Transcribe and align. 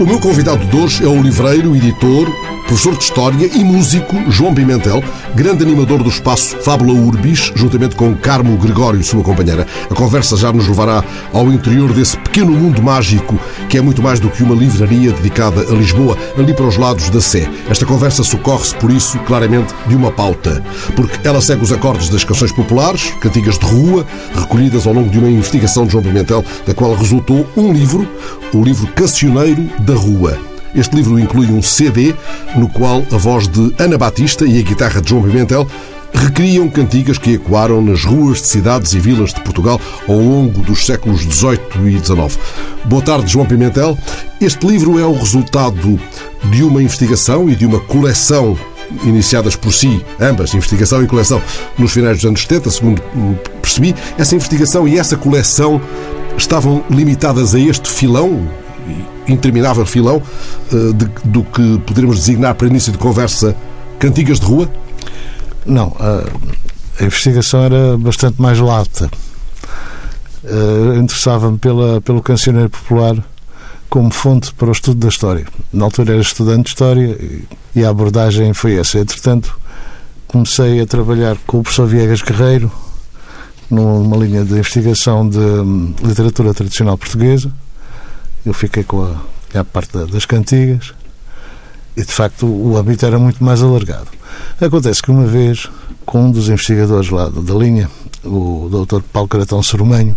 O 0.00 0.06
meu 0.06 0.20
convidado 0.20 0.64
de 0.64 0.76
hoje 0.76 1.04
é 1.04 1.08
o 1.08 1.20
livreiro, 1.20 1.74
editor, 1.74 2.28
professor 2.68 2.94
de 2.98 3.02
História 3.02 3.50
e 3.54 3.64
músico 3.64 4.30
João 4.30 4.54
Pimentel, 4.54 5.02
grande 5.34 5.64
animador 5.64 6.02
do 6.02 6.10
espaço 6.10 6.54
Fábula 6.58 6.92
Urbis, 6.92 7.50
juntamente 7.54 7.96
com 7.96 8.14
Carmo 8.14 8.58
Gregório, 8.58 9.02
sua 9.02 9.22
companheira. 9.22 9.66
A 9.90 9.94
conversa 9.94 10.36
já 10.36 10.52
nos 10.52 10.68
levará 10.68 11.02
ao 11.32 11.50
interior 11.50 11.90
desse 11.94 12.18
pequeno 12.18 12.52
mundo 12.52 12.82
mágico 12.82 13.40
que 13.70 13.78
é 13.78 13.80
muito 13.80 14.02
mais 14.02 14.20
do 14.20 14.28
que 14.28 14.42
uma 14.42 14.54
livraria 14.54 15.12
dedicada 15.12 15.62
a 15.62 15.74
Lisboa, 15.74 16.16
ali 16.36 16.52
para 16.52 16.66
os 16.66 16.76
lados 16.76 17.08
da 17.08 17.22
Sé. 17.22 17.48
Esta 17.70 17.86
conversa 17.86 18.22
socorre-se, 18.22 18.74
por 18.74 18.90
isso, 18.90 19.18
claramente, 19.20 19.74
de 19.86 19.96
uma 19.96 20.12
pauta, 20.12 20.62
porque 20.94 21.26
ela 21.26 21.40
segue 21.40 21.64
os 21.64 21.72
acordes 21.72 22.10
das 22.10 22.22
canções 22.22 22.52
populares, 22.52 23.14
cantigas 23.18 23.58
de 23.58 23.64
rua, 23.64 24.06
recolhidas 24.34 24.86
ao 24.86 24.92
longo 24.92 25.08
de 25.08 25.18
uma 25.18 25.30
investigação 25.30 25.86
de 25.86 25.92
João 25.92 26.04
Pimentel, 26.04 26.44
da 26.66 26.74
qual 26.74 26.94
resultou 26.94 27.48
um 27.56 27.72
livro, 27.72 28.06
o 28.52 28.62
livro 28.62 28.86
Cancioneiro 28.88 29.70
da 29.80 29.94
Rua. 29.94 30.57
Este 30.74 30.94
livro 30.94 31.18
inclui 31.18 31.46
um 31.46 31.62
CD 31.62 32.14
no 32.56 32.68
qual 32.68 33.04
a 33.12 33.16
voz 33.16 33.48
de 33.48 33.74
Ana 33.78 33.98
Batista 33.98 34.44
e 34.44 34.58
a 34.58 34.62
guitarra 34.62 35.00
de 35.00 35.10
João 35.10 35.22
Pimentel 35.22 35.66
recriam 36.12 36.68
cantigas 36.68 37.18
que 37.18 37.34
ecoaram 37.34 37.82
nas 37.82 38.04
ruas 38.04 38.40
de 38.40 38.46
cidades 38.46 38.92
e 38.92 38.98
vilas 38.98 39.32
de 39.32 39.40
Portugal 39.40 39.80
ao 40.08 40.16
longo 40.16 40.60
dos 40.62 40.84
séculos 40.84 41.20
XVIII 41.20 41.58
e 41.86 41.98
XIX. 41.98 42.38
Boa 42.84 43.02
tarde, 43.02 43.30
João 43.30 43.46
Pimentel. 43.46 43.96
Este 44.40 44.66
livro 44.66 44.98
é 44.98 45.04
o 45.04 45.12
resultado 45.12 46.00
de 46.50 46.62
uma 46.62 46.82
investigação 46.82 47.48
e 47.48 47.56
de 47.56 47.66
uma 47.66 47.80
coleção 47.80 48.56
iniciadas 49.04 49.54
por 49.54 49.72
si, 49.72 50.02
ambas, 50.18 50.54
investigação 50.54 51.02
e 51.02 51.06
coleção, 51.06 51.42
nos 51.78 51.92
finais 51.92 52.16
dos 52.16 52.24
anos 52.24 52.42
70, 52.42 52.70
segundo 52.70 53.02
percebi. 53.60 53.94
Essa 54.16 54.34
investigação 54.34 54.88
e 54.88 54.98
essa 54.98 55.16
coleção 55.16 55.80
estavam 56.36 56.82
limitadas 56.88 57.54
a 57.54 57.60
este 57.60 57.88
filão 57.88 58.48
interminável 59.28 59.84
filão 59.86 60.22
eh, 60.72 60.92
de, 60.92 61.06
do 61.24 61.42
que 61.44 61.78
poderíamos 61.86 62.18
designar 62.18 62.54
para 62.54 62.66
início 62.66 62.92
de 62.92 62.98
conversa 62.98 63.54
cantigas 63.98 64.40
de 64.40 64.46
rua? 64.46 64.70
Não, 65.64 65.94
a, 65.98 67.04
investigação 67.04 67.62
era 67.62 67.96
bastante 67.96 68.40
mais 68.40 68.58
lata. 68.58 69.10
Uh, 70.42 70.96
Interessava-me 70.98 71.58
pelo 71.58 72.22
cancioneiro 72.22 72.70
popular 72.70 73.16
como 73.88 74.10
fonte 74.10 74.52
para 74.54 74.68
o 74.68 74.72
estudo 74.72 74.98
da 75.00 75.08
história. 75.08 75.46
Na 75.72 75.84
altura 75.84 76.12
era 76.12 76.22
estudante 76.22 76.64
de 76.64 76.68
História 76.70 77.16
e, 77.20 77.44
e 77.76 77.84
a 77.84 77.90
abordagem 77.90 78.52
foi 78.52 78.76
essa. 78.76 78.98
Entretanto, 78.98 79.58
comecei 80.26 80.80
a 80.80 80.86
trabalhar 80.86 81.36
com 81.46 81.58
o 81.58 81.62
professor 81.62 81.86
Viegas 81.86 82.22
Guerreiro 82.22 82.70
numa 83.70 84.16
linha 84.16 84.44
de 84.44 84.54
investigação 84.54 85.28
de 85.28 85.38
hum, 85.38 85.94
literatura 86.02 86.54
tradicional 86.54 86.96
portuguesa 86.96 87.52
eu 88.48 88.54
fiquei 88.54 88.82
com 88.82 89.04
a, 89.04 89.60
a 89.60 89.64
parte 89.64 89.96
das 90.06 90.24
cantigas 90.24 90.94
e, 91.96 92.04
de 92.04 92.12
facto, 92.12 92.46
o 92.46 92.76
âmbito 92.76 93.04
era 93.04 93.18
muito 93.18 93.42
mais 93.42 93.62
alargado. 93.62 94.08
Acontece 94.60 95.02
que 95.02 95.10
uma 95.10 95.26
vez, 95.26 95.68
com 96.06 96.24
um 96.24 96.30
dos 96.30 96.48
investigadores 96.48 97.10
lá 97.10 97.28
da 97.28 97.54
linha, 97.54 97.90
o 98.24 98.68
Dr. 98.70 99.00
Paulo 99.12 99.28
Caratão 99.28 99.62
Sorumanho, 99.62 100.16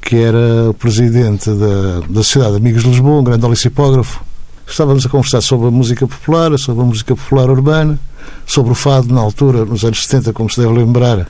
que 0.00 0.16
era 0.16 0.70
o 0.70 0.74
presidente 0.74 1.50
da, 1.50 2.00
da 2.08 2.22
Sociedade 2.22 2.52
de 2.52 2.58
Amigos 2.58 2.82
de 2.82 2.90
Lisboa, 2.90 3.20
um 3.20 3.24
grande 3.24 3.44
olicipógrafo, 3.44 4.24
estávamos 4.66 5.04
a 5.04 5.08
conversar 5.08 5.40
sobre 5.40 5.68
a 5.68 5.70
música 5.70 6.06
popular, 6.06 6.56
sobre 6.58 6.82
a 6.82 6.86
música 6.86 7.14
popular 7.14 7.50
urbana, 7.50 7.98
sobre 8.46 8.72
o 8.72 8.74
fado 8.74 9.14
na 9.14 9.20
altura, 9.20 9.64
nos 9.64 9.84
anos 9.84 10.04
70, 10.04 10.32
como 10.32 10.50
se 10.50 10.60
deve 10.60 10.72
lembrar, 10.72 11.28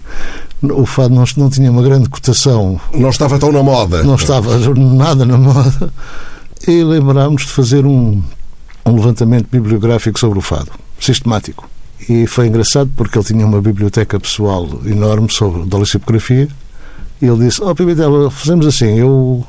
o 0.63 0.87
fado 0.87 1.15
não, 1.15 1.25
não 1.37 1.51
tinha 1.51 1.71
uma 1.71 1.83
grande 1.83 2.09
cotação. 2.09 2.81
Não 2.95 3.11
estava 3.11 3.39
tão 3.39 3.53
na 3.53 3.63
moda. 3.63 4.03
Não 4.03 4.15
estava 4.15 4.59
nada 4.75 5.25
na 5.25 5.37
moda. 5.37 5.93
E 6.67 6.83
lembrámos 6.83 7.43
de 7.43 7.49
fazer 7.49 7.85
um, 7.87 8.23
um 8.85 8.95
levantamento 8.95 9.49
bibliográfico 9.51 10.19
sobre 10.19 10.39
o 10.39 10.43
fado, 10.43 10.71
sistemático. 10.99 11.69
E 12.09 12.27
foi 12.27 12.47
engraçado 12.47 12.91
porque 12.97 13.19
ele 13.19 13.25
tinha 13.25 13.47
uma 13.47 13.61
biblioteca 13.61 14.19
pessoal 14.19 14.69
enorme 14.87 15.31
sobre 15.31 15.67
da 15.67 15.79
lexicografia. 15.79 16.49
E 17.21 17.27
ele 17.27 17.45
disse: 17.45 17.63
Ó, 17.63 17.71
oh, 17.71 17.75
Pimentel, 17.75 18.31
fazemos 18.31 18.67
assim, 18.67 18.99
eu, 18.99 19.47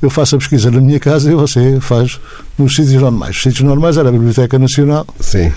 eu 0.00 0.10
faço 0.10 0.34
a 0.34 0.38
pesquisa 0.38 0.70
na 0.70 0.80
minha 0.80 0.98
casa 0.98 1.30
e 1.30 1.34
você 1.34 1.80
faz 1.80 2.20
nos 2.58 2.74
sítios 2.74 3.00
normais. 3.00 3.36
Os 3.36 3.42
sítios 3.42 3.62
normais 3.62 3.96
era 3.96 4.08
a 4.08 4.12
Biblioteca 4.12 4.58
Nacional. 4.58 5.06
Sim 5.20 5.52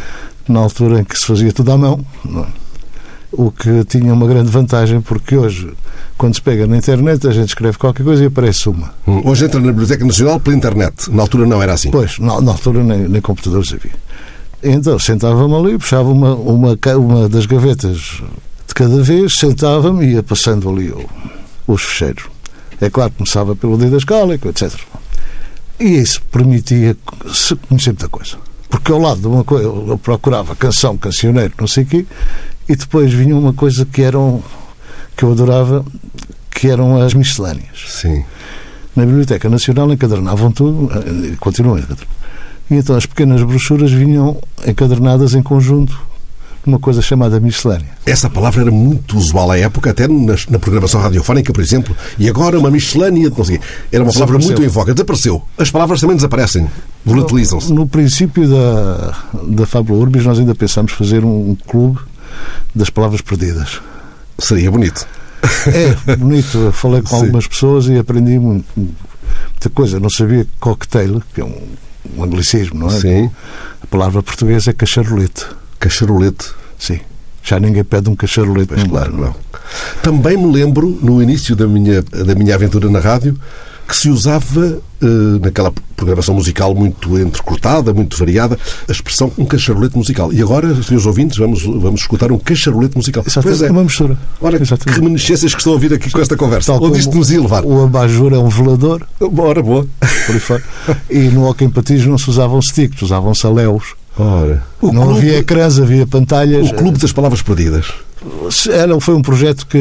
na 0.48 0.60
altura 0.60 1.02
em 1.02 1.04
que 1.04 1.18
se 1.18 1.26
fazia 1.26 1.52
tudo 1.52 1.72
à 1.72 1.78
mão. 1.78 2.06
É? 2.26 2.66
O 3.32 3.52
que 3.52 3.84
tinha 3.84 4.14
uma 4.14 4.28
grande 4.28 4.50
vantagem, 4.50 5.02
porque 5.02 5.36
hoje, 5.36 5.74
quando 6.18 6.36
se 6.36 6.42
pega 6.42 6.66
na 6.66 6.78
internet, 6.78 7.28
a 7.28 7.32
gente 7.32 7.50
escreve 7.50 7.78
qualquer 7.78 8.04
coisa 8.04 8.24
e 8.24 8.28
aparece 8.28 8.70
uma. 8.70 8.94
Hum, 9.06 9.22
hoje 9.26 9.46
entra 9.46 9.60
na 9.60 9.68
Biblioteca 9.68 10.06
Nacional 10.06 10.40
pela 10.40 10.56
internet. 10.56 11.12
Na 11.12 11.24
altura 11.24 11.46
não 11.46 11.62
era 11.62 11.74
assim. 11.74 11.92
Pois, 11.92 12.18
na, 12.18 12.40
na 12.40 12.52
altura 12.52 12.84
nem, 12.84 13.10
nem 13.10 13.22
computadores 13.22 13.74
havia. 13.74 13.92
Então, 14.64 14.98
sentava-me 14.98 15.54
ali, 15.54 15.78
puxava 15.78 16.10
uma, 16.10 16.34
uma, 16.34 16.78
uma 16.98 17.30
das 17.30 17.46
gavetas 17.46 18.22
de 18.68 18.74
cada 18.74 19.02
vez, 19.04 19.38
sentava-me 19.38 20.06
e 20.06 20.14
ia 20.14 20.24
passando 20.24 20.70
ali 20.70 20.90
o, 20.92 21.06
os 21.68 21.82
fecheiros. 21.84 22.24
É 22.80 22.90
claro, 22.90 23.12
começava 23.18 23.56
pelo 23.56 23.78
dedo 23.78 23.98
escálico, 23.98 24.48
etc. 24.48 24.72
E 25.80 25.98
isso 25.98 26.22
permitia 26.32 26.96
conhecer 27.06 27.58
muita 27.70 28.08
coisa. 28.08 28.38
Porque 28.70 28.92
ao 28.92 29.00
lado 29.00 29.22
de 29.22 29.28
uma 29.28 29.44
coisa, 29.44 29.66
eu 29.66 30.00
procurava 30.02 30.56
canção, 30.56 30.98
cancioneiro, 30.98 31.54
não 31.60 31.68
sei 31.68 31.84
o 31.84 31.88
quê, 31.88 32.06
e 32.68 32.76
depois 32.76 33.14
vinha 33.14 33.36
uma 33.36 33.54
coisa 33.54 33.86
que 33.86 34.02
eram 34.02 34.44
que 35.16 35.24
eu 35.24 35.32
adorava, 35.32 35.86
que 36.52 36.68
eram 36.68 37.02
as 37.02 37.14
miscelâneas. 37.14 37.86
Sim. 37.88 38.26
Na 38.96 39.06
Biblioteca 39.06 39.50
Nacional 39.50 39.92
encadernavam 39.92 40.52
tudo, 40.52 40.90
eh, 40.94 41.36
continuam 41.40 41.76
a 41.76 41.80
encadernar. 41.80 42.16
E 42.70 42.76
então 42.76 42.96
as 42.96 43.06
pequenas 43.06 43.42
brochuras 43.44 43.92
vinham 43.92 44.42
encadernadas 44.66 45.36
em 45.36 45.44
conjunto 45.44 45.98
uma 46.68 46.80
coisa 46.80 47.02
chamada 47.02 47.40
miscelânea. 47.40 47.88
Essa 48.06 48.30
palavra 48.30 48.62
era 48.62 48.72
muito 48.72 49.18
usual 49.18 49.52
à 49.52 49.58
época, 49.58 49.92
até 49.92 50.08
na, 50.08 50.36
na 50.50 50.60
programação 50.60 51.02
radiofónica, 51.02 51.52
por 51.54 51.62
exemplo, 51.62 51.96
e 52.18 52.30
agora 52.30 52.58
uma 52.60 52.72
miscelânea 52.72 53.30
não 53.30 53.44
sei 53.44 53.60
Era 53.92 54.04
uma 54.04 54.14
palavra 54.14 54.38
muito 54.38 54.64
em 54.64 54.68
voga. 54.68 54.94
Desapareceu. 54.94 55.44
As 55.58 55.70
palavras 55.70 56.02
também 56.02 56.16
desaparecem, 56.16 56.68
volatilizam-se. 57.06 57.70
No, 57.70 57.82
no, 57.82 57.88
princípio 57.88 58.48
da, 58.50 59.16
da 59.48 59.66
Fábula 59.66 60.00
Urbis, 60.00 60.26
nós 60.26 60.40
ainda 60.40 60.56
pensámos 60.56 60.92
fazer 60.94 61.24
um, 61.24 61.52
um 61.52 61.56
clube 61.56 62.00
das 62.74 62.90
palavras 62.90 63.22
perdidas. 63.22 63.82
Seria 64.38 64.70
bonito. 64.70 65.08
É, 65.68 66.16
bonito. 66.16 66.58
Eu 66.58 66.72
falei 66.72 67.02
com 67.02 67.10
Sim. 67.10 67.16
algumas 67.16 67.48
pessoas 67.48 67.88
e 67.88 67.98
aprendi 67.98 68.38
muito, 68.40 68.66
muita 68.76 69.70
coisa. 69.74 70.00
não 70.00 70.10
sabia 70.10 70.46
cocktail, 70.60 71.22
que 71.34 71.42
é 71.42 71.46
um, 71.46 71.62
um 72.18 72.24
anglicismo, 72.24 72.80
não 72.80 72.88
é? 72.88 73.00
Sim. 73.00 73.32
A 73.82 73.88
palavra 73.88 74.22
portuguesa 74.22 74.72
é 74.72 74.74
cacharolete. 74.74 75.46
Cacharolete. 75.86 76.48
Sim. 76.80 77.00
Já 77.44 77.60
ninguém 77.60 77.84
pede 77.84 78.10
um 78.10 78.16
cacharolete. 78.16 78.74
Pois 78.74 78.84
claro, 78.86 79.16
não. 79.16 79.36
Também 80.02 80.36
me 80.36 80.52
lembro, 80.52 80.98
no 81.00 81.22
início 81.22 81.56
da 81.56 81.68
minha, 81.68 82.02
da 82.02 82.34
minha 82.34 82.56
aventura 82.56 82.90
na 82.90 83.00
rádio, 83.00 83.38
que 83.88 83.96
se 83.96 84.10
usava, 84.10 84.82
uh, 85.04 85.40
naquela 85.40 85.72
programação 85.96 86.34
musical 86.34 86.74
muito 86.74 87.20
entrecortada, 87.20 87.94
muito 87.94 88.18
variada, 88.18 88.58
a 88.90 88.92
expressão 88.92 89.32
um 89.38 89.46
cacharolete 89.46 89.96
musical. 89.96 90.34
E 90.34 90.42
agora, 90.42 90.74
senhores 90.82 91.06
ouvintes, 91.06 91.38
vamos, 91.38 91.62
vamos 91.64 92.02
escutar 92.02 92.32
um 92.32 92.40
cacharolete 92.40 92.98
musical. 92.98 93.24
Exatamente. 93.24 93.60
Pois 93.60 93.70
é. 93.70 93.72
Uma 93.72 93.84
mistura. 93.84 94.18
Ora, 94.42 94.56
Exatamente. 94.56 94.86
que 94.86 95.00
reminiscências 95.00 95.54
que 95.54 95.60
estão 95.60 95.74
a 95.74 95.76
ouvir 95.76 95.94
aqui 95.94 96.10
com 96.10 96.20
esta 96.20 96.36
conversa. 96.36 96.74
Tal 96.74 96.84
Onde 96.84 96.98
isto 96.98 97.16
nos 97.16 97.30
ia 97.30 97.40
levar? 97.40 97.64
O 97.64 97.84
abajur 97.84 98.34
é 98.34 98.40
um 98.40 98.50
velador. 98.50 99.06
Ora, 99.38 99.62
boa. 99.62 99.88
e 101.12 101.20
no 101.30 101.48
Hockey 101.48 101.70
Patins 101.70 102.08
não 102.08 102.18
se 102.18 102.28
usavam 102.28 102.60
sticks, 102.60 103.04
usavam 103.04 103.36
saléus. 103.36 103.94
Ora, 104.18 104.64
não 104.82 104.92
clube, 104.92 105.20
havia 105.20 105.40
ecrãs, 105.40 105.80
havia 105.80 106.08
pantalhas. 106.08 106.70
O 106.70 106.74
Clube 106.76 106.98
das 106.98 107.12
Palavras 107.12 107.42
Perdidas. 107.42 107.94
Era, 108.72 109.00
foi 109.00 109.14
um 109.14 109.22
projeto 109.22 109.68
que 109.68 109.78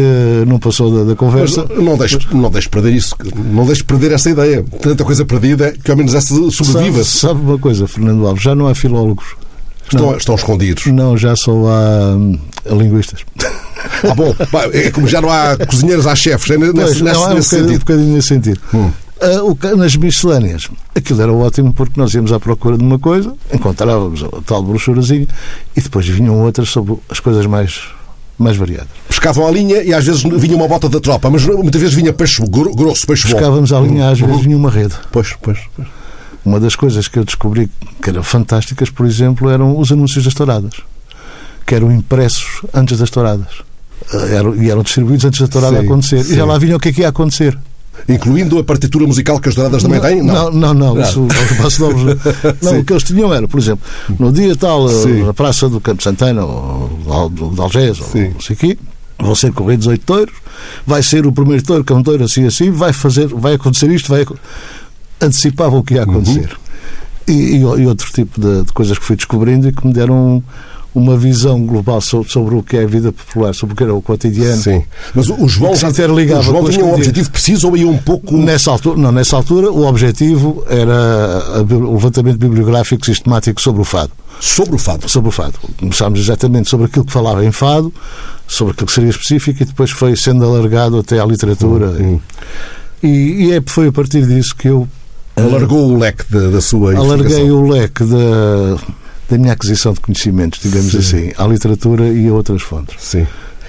não 0.46 0.58
passou 0.58 0.92
da, 0.92 1.04
da 1.04 1.16
conversa. 1.16 1.64
Mas 1.68 1.84
não 1.84 1.96
deixes, 1.96 2.26
não 2.30 2.50
deixes 2.50 2.68
perder 2.68 2.92
isso, 2.92 3.16
não 3.36 3.64
deixes 3.64 3.82
perder 3.82 4.12
essa 4.12 4.28
ideia. 4.28 4.64
Tanta 4.80 5.04
coisa 5.04 5.24
perdida 5.24 5.72
que 5.72 5.90
ao 5.90 5.96
menos 5.96 6.14
essa 6.14 6.34
sobreviva. 6.50 7.04
Sabe, 7.04 7.34
sabe 7.34 7.40
uma 7.40 7.58
coisa, 7.58 7.86
Fernando 7.86 8.26
Alves, 8.26 8.42
já 8.42 8.54
não 8.54 8.66
há 8.66 8.74
filólogos. 8.74 9.24
Estão, 9.84 10.06
não, 10.06 10.16
estão 10.16 10.34
escondidos. 10.34 10.86
Não, 10.86 11.16
já 11.16 11.36
só 11.36 11.52
há 11.52 12.16
hum, 12.16 12.38
linguistas. 12.70 13.20
Ah, 14.02 14.14
bom, 14.14 14.34
é 14.72 14.90
como 14.90 15.06
já 15.06 15.20
não 15.20 15.30
há 15.30 15.56
cozinheiros, 15.66 16.06
há 16.06 16.14
chefes, 16.14 16.50
é 16.50 16.56
nesse, 16.56 16.72
pois, 16.72 17.00
nesse, 17.00 17.02
não, 17.02 17.24
é 17.24 17.28
um 17.28 17.34
nesse 17.34 17.50
bocadinho, 17.50 17.68
sentido. 17.68 17.74
Um 17.74 17.78
bocadinho 17.78 18.14
nesse 18.14 18.28
sentido. 18.28 18.60
Hum. 18.72 18.90
Uh, 19.24 19.76
nas 19.76 19.96
miscelâneas, 19.96 20.68
aquilo 20.94 21.22
era 21.22 21.32
ótimo 21.32 21.72
porque 21.72 21.98
nós 21.98 22.12
íamos 22.12 22.32
à 22.32 22.38
procura 22.38 22.76
de 22.76 22.84
uma 22.84 22.98
coisa, 22.98 23.34
encontrávamos 23.52 24.22
a 24.22 24.42
tal 24.44 24.62
brochurazinha 24.62 25.26
e 25.74 25.80
depois 25.80 26.06
vinham 26.06 26.40
outras 26.42 26.68
sobre 26.68 26.96
as 27.08 27.20
coisas 27.20 27.46
mais, 27.46 27.80
mais 28.38 28.56
variadas. 28.56 28.88
Pescavam 29.08 29.46
a 29.46 29.50
linha 29.50 29.82
e 29.82 29.94
às 29.94 30.04
vezes 30.04 30.22
vinha 30.22 30.56
uma 30.56 30.68
bota 30.68 30.88
da 30.88 31.00
tropa, 31.00 31.30
mas 31.30 31.44
muitas 31.46 31.80
vezes 31.80 31.94
vinha 31.94 32.12
peixe 32.12 32.42
grosso, 32.46 33.06
peixe 33.06 33.26
bom. 33.28 33.34
Pescávamos 33.34 33.72
a 33.72 33.80
linha, 33.80 34.10
às 34.10 34.20
vezes 34.20 34.42
vinha 34.42 34.56
uma 34.56 34.70
rede. 34.70 34.94
Pois, 35.10 35.34
pois, 35.40 35.58
pois. 35.74 35.88
Uma 36.44 36.60
das 36.60 36.76
coisas 36.76 37.08
que 37.08 37.18
eu 37.18 37.24
descobri 37.24 37.70
que 38.02 38.10
eram 38.10 38.22
fantásticas, 38.22 38.90
por 38.90 39.06
exemplo, 39.06 39.48
eram 39.48 39.78
os 39.78 39.90
anúncios 39.90 40.24
das 40.24 40.34
touradas, 40.34 40.74
que 41.66 41.74
eram 41.74 41.90
impressos 41.90 42.60
antes 42.74 42.98
das 42.98 43.08
touradas. 43.08 43.62
Ah, 44.12 44.26
eram, 44.26 44.54
e 44.54 44.70
eram 44.70 44.82
distribuídos 44.82 45.24
antes 45.24 45.40
da 45.40 45.48
tourada 45.48 45.78
sim, 45.78 45.86
acontecer. 45.86 46.22
Sim. 46.22 46.32
E 46.34 46.36
já 46.36 46.44
lá 46.44 46.58
vinha 46.58 46.76
o 46.76 46.80
que 46.80 46.90
é 46.90 46.92
que 46.92 47.00
ia 47.00 47.08
acontecer. 47.08 47.58
Incluindo 48.08 48.58
a 48.58 48.64
partitura 48.64 49.06
musical 49.06 49.40
que 49.40 49.48
as 49.48 49.54
Douradas 49.54 49.82
também 49.82 50.00
têm? 50.00 50.22
Não, 50.22 50.50
não, 50.50 50.74
não. 50.74 50.94
não 50.94 51.02
isso, 51.02 51.26
não 52.62 52.78
o 52.80 52.84
que 52.84 52.92
eles 52.92 53.02
tinham 53.02 53.32
era, 53.32 53.48
por 53.48 53.58
exemplo, 53.58 53.84
no 54.18 54.30
dia 54.32 54.54
tal, 54.56 54.88
Sim. 54.88 55.24
na 55.24 55.32
Praça 55.32 55.68
do 55.68 55.80
Campo 55.80 56.02
Santana, 56.02 56.44
ou 56.44 57.30
de 57.30 57.60
Algés, 57.60 58.00
ou 58.00 58.06
não 58.14 58.40
sei 58.40 58.56
o 58.56 58.58
quê, 58.58 58.78
vão 59.18 59.34
ser 59.34 59.52
corridos 59.52 59.86
oito 59.86 60.04
touros, 60.04 60.34
vai 60.86 61.02
ser 61.02 61.26
o 61.26 61.32
primeiro 61.32 61.62
touro, 61.62 61.84
que 61.84 61.92
é 61.92 61.96
um 61.96 62.02
touro 62.02 62.24
assim 62.24 62.44
assim, 62.46 62.70
vai 62.70 62.92
fazer, 62.92 63.28
vai 63.28 63.54
acontecer 63.54 63.90
isto, 63.90 64.08
vai 64.08 64.26
antecipava 65.20 65.76
o 65.76 65.82
que 65.82 65.94
ia 65.94 66.02
acontecer. 66.02 66.50
Uhum. 66.50 66.64
E, 67.26 67.32
e, 67.32 67.56
e, 67.56 67.86
outro 67.86 68.12
tipo 68.12 68.38
de, 68.38 68.64
de, 68.64 68.72
coisas 68.72 68.98
que 68.98 69.04
fui 69.04 69.16
descobrindo 69.16 69.66
e 69.68 69.72
que 69.72 69.86
me 69.86 69.94
deram 69.94 70.42
uma 70.94 71.16
visão 71.16 71.60
global 71.66 72.00
sobre, 72.00 72.30
sobre, 72.30 72.54
o 72.54 72.62
que 72.62 72.76
é 72.76 72.84
a 72.84 72.86
vida 72.86 73.10
popular, 73.12 73.52
sobre 73.52 73.72
o 73.72 73.76
que 73.76 73.82
era 73.82 73.92
o 73.92 74.00
cotidiano. 74.00 74.62
Sim. 74.62 74.84
Mas 75.14 75.28
o 75.28 75.48
João, 75.48 75.74
já, 75.74 75.88
o 75.88 76.42
João 76.42 76.70
tinha 76.70 76.84
um 76.84 76.94
objetivo 76.94 77.30
preciso 77.30 77.68
ou 77.68 77.76
ia 77.76 77.88
um 77.88 77.98
pouco. 77.98 78.36
Nessa 78.36 78.70
altura, 78.70 78.96
não, 78.96 79.10
nessa 79.10 79.36
altura 79.36 79.70
o 79.72 79.86
objetivo 79.86 80.64
era 80.68 81.64
o 81.68 81.94
levantamento 81.94 82.38
bibliográfico 82.38 83.04
sistemático 83.04 83.60
sobre 83.60 83.82
o 83.82 83.84
fado. 83.84 84.12
Sobre 84.40 84.76
o 84.76 84.78
fado? 84.78 85.08
Sobre 85.08 85.28
o 85.28 85.32
fado. 85.32 85.54
Começámos 85.78 86.20
exatamente 86.20 86.68
sobre 86.68 86.86
aquilo 86.86 87.04
que 87.04 87.12
falava 87.12 87.44
em 87.44 87.52
fado, 87.52 87.92
sobre 88.46 88.72
aquilo 88.72 88.86
que 88.86 88.92
seria 88.92 89.10
específico 89.10 89.62
e 89.62 89.66
depois 89.66 89.90
foi 89.90 90.16
sendo 90.16 90.44
alargado 90.44 90.98
até 90.98 91.18
à 91.18 91.24
literatura. 91.24 91.86
Hum, 91.88 92.14
hum. 92.14 92.20
E, 93.02 93.46
e 93.46 93.52
é, 93.52 93.62
foi 93.66 93.88
a 93.88 93.92
partir 93.92 94.26
disso 94.26 94.54
que 94.54 94.68
eu. 94.68 94.88
Alargou 95.36 95.88
uh, 95.88 95.94
o 95.94 95.98
leque 95.98 96.24
da, 96.30 96.48
da 96.48 96.60
sua 96.60 96.96
Alarguei 96.96 97.50
o 97.50 97.68
leque 97.68 98.04
da 98.04 98.78
da 99.28 99.38
minha 99.38 99.52
aquisição 99.52 99.92
de 99.92 100.00
conhecimentos, 100.00 100.60
digamos 100.60 100.92
Sim. 100.92 100.98
assim, 100.98 101.32
à 101.36 101.46
literatura 101.46 102.08
e 102.08 102.28
a 102.28 102.32
outras 102.32 102.62
fontes. 102.62 102.96
Sim. 103.02 103.26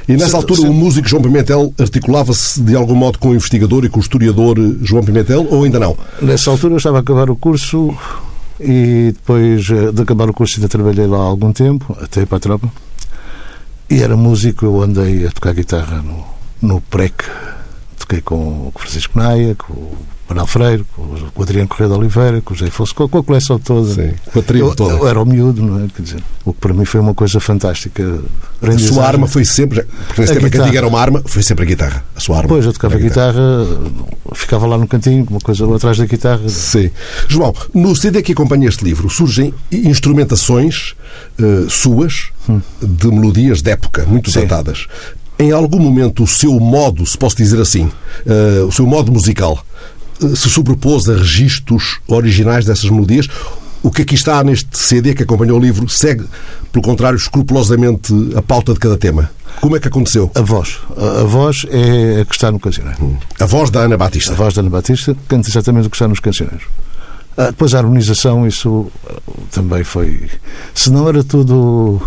E 0.08 0.16
nessa 0.16 0.38
altura 0.38 0.62
o 0.70 0.74
músico 0.74 1.08
João 1.08 1.22
Pimentel 1.24 1.74
articulava-se 1.80 2.62
de 2.62 2.76
algum 2.76 2.94
modo 2.94 3.18
com 3.18 3.30
o 3.30 3.36
investigador 3.36 3.86
e 3.86 3.90
com 3.90 3.98
o 3.98 4.02
historiador 4.02 4.56
João 4.82 5.04
Pimentel 5.04 5.48
ou 5.50 5.64
ainda 5.64 5.80
não? 5.80 5.98
Nessa 6.22 6.52
altura 6.52 6.74
eu 6.74 6.78
estava 6.78 6.98
a 6.98 7.00
acabar 7.02 7.30
o 7.30 7.36
curso 7.36 7.96
e 8.60 9.14
depois 9.14 9.68
eh, 9.70 9.92
de 9.92 10.02
acabar 10.04 10.30
o 10.30 10.34
curso 10.34 10.58
ainda 10.58 10.70
trabalhei 10.70 11.08
lá 11.08 11.18
há 11.18 11.24
algum 11.24 11.52
tempo, 11.52 11.98
até 12.00 12.24
para 12.26 12.38
a 12.38 12.40
tropa. 12.40 12.72
E 13.90 14.02
era 14.02 14.16
músico, 14.16 14.66
eu 14.66 14.82
andei 14.82 15.26
a 15.26 15.32
tocar 15.32 15.54
guitarra 15.54 16.04
no, 16.04 16.24
no 16.62 16.82
PREC. 16.82 17.24
Toquei 17.98 18.22
com 18.22 18.68
o 18.68 18.74
Francisco 18.78 19.18
Naia, 19.18 19.56
com 19.56 19.74
o 19.74 19.98
Manuel 20.28 20.48
Freire, 20.48 20.86
com 20.96 21.04
o 21.36 21.44
Adriano 21.44 21.68
Correia 21.68 21.90
de 21.90 21.98
Oliveira, 21.98 22.42
com 22.42 22.54
o 22.54 22.58
José 22.58 22.72
Fosse, 22.72 22.96
com 22.96 23.04
a 23.04 23.24
coleção 23.24 23.60
toda. 23.60 23.94
Sim, 23.94 24.14
com 24.34 24.40
a 24.40 24.42
tribo 24.42 24.76
toda. 24.76 24.96
Eu, 24.96 25.08
era 25.08 25.22
o 25.22 25.26
miúdo, 25.26 25.62
não 25.62 25.84
é? 25.84 25.88
Quer 25.96 26.02
dizer, 26.02 26.24
o 26.44 26.52
que 26.52 26.60
para 26.60 26.74
mim 26.74 26.84
foi 26.84 27.00
uma 27.00 27.14
coisa 27.14 27.40
fantástica. 27.40 28.20
A 28.62 28.80
sua 28.80 29.06
arma 29.06 29.28
foi 29.28 29.46
sempre, 29.46 29.84
porque 30.08 30.22
nesse 30.22 30.34
tempo 30.34 30.48
a 30.48 30.50
cantiga 30.50 30.78
era 30.80 30.88
uma 30.88 31.00
arma, 31.00 31.22
foi 31.26 31.44
sempre 31.44 31.64
a 31.64 31.68
guitarra, 31.68 32.04
a 32.16 32.20
sua 32.20 32.38
arma. 32.38 32.50
Pois, 32.50 32.66
eu 32.66 32.74
tocava 32.74 32.96
a 32.96 32.98
guitarra, 32.98 33.66
guitarra, 33.66 33.92
ficava 34.34 34.66
lá 34.66 34.78
no 34.78 34.88
cantinho, 34.88 35.28
uma 35.30 35.40
coisa 35.40 35.76
atrás 35.76 35.98
da 35.98 36.06
guitarra. 36.06 36.50
Sim. 36.50 36.90
João, 37.28 37.54
no 37.74 37.96
CD 37.96 38.24
que 38.24 38.32
acompanha 38.32 38.68
este 38.68 38.84
livro 38.84 39.08
surgem 39.10 39.54
instrumentações 39.72 40.96
uh, 41.40 41.70
suas 41.70 42.30
hum. 42.50 42.60
de 42.82 43.08
melodias 43.08 43.62
de 43.62 43.70
época, 43.70 44.06
muito 44.06 44.32
Sim. 44.32 44.42
datadas. 44.42 44.88
Em 45.38 45.52
algum 45.52 45.80
momento 45.80 46.24
o 46.24 46.28
seu 46.28 46.60
modo, 46.60 47.06
se 47.06 47.18
posso 47.18 47.36
dizer 47.36 47.60
assim, 47.60 47.92
uh, 48.26 48.66
o 48.66 48.72
seu 48.72 48.88
modo 48.88 49.12
musical 49.12 49.64
se 50.20 50.50
sobrepôs 50.50 51.10
a 51.10 51.16
registros 51.16 52.00
originais 52.08 52.66
dessas 52.66 52.90
melodias. 52.90 53.28
O 53.84 53.92
que 53.92 54.02
aqui 54.02 54.16
está 54.16 54.44
neste 54.44 54.78
CD 54.78 55.14
que 55.14 55.24
acompanhou 55.24 55.60
o 55.60 55.62
livro 55.62 55.88
segue, 55.88 56.26
pelo 56.72 56.84
contrário, 56.84 57.18
escrupulosamente 57.18 58.14
a 58.36 58.42
pauta 58.42 58.74
de 58.74 58.80
cada 58.80 58.98
tema. 58.98 59.30
Como 59.62 59.76
é 59.76 59.80
que 59.80 59.88
aconteceu? 59.88 60.32
A 60.34 60.42
voz. 60.42 60.80
A, 60.98 61.24
voz 61.24 61.66
é 61.70 62.22
a 62.22 62.26
que 62.26 62.34
está 62.34 62.52
no 62.52 62.60
cancioneiro. 62.60 62.98
Hum. 63.04 63.16
A 63.40 63.46
voz 63.46 63.70
da 63.70 63.82
Ana 63.82 63.96
Batista. 63.96 64.34
A 64.34 64.36
voz 64.36 64.54
da 64.54 64.62
Ana 64.62 64.70
Batista 64.70 65.16
canta 65.28 65.50
exatamente 65.50 65.88
o 65.88 65.90
que 65.90 65.96
está 65.96 66.08
nos 66.08 66.20
cancioneiros. 66.20 66.66
Ah, 67.38 67.48
depois 67.48 67.76
a 67.76 67.80
harmonização, 67.80 68.48
isso 68.48 68.92
ah, 69.08 69.22
também 69.52 69.84
foi. 69.84 70.30
Se 70.74 70.92
não 70.92 71.08
era 71.08 71.24
tudo 71.24 72.02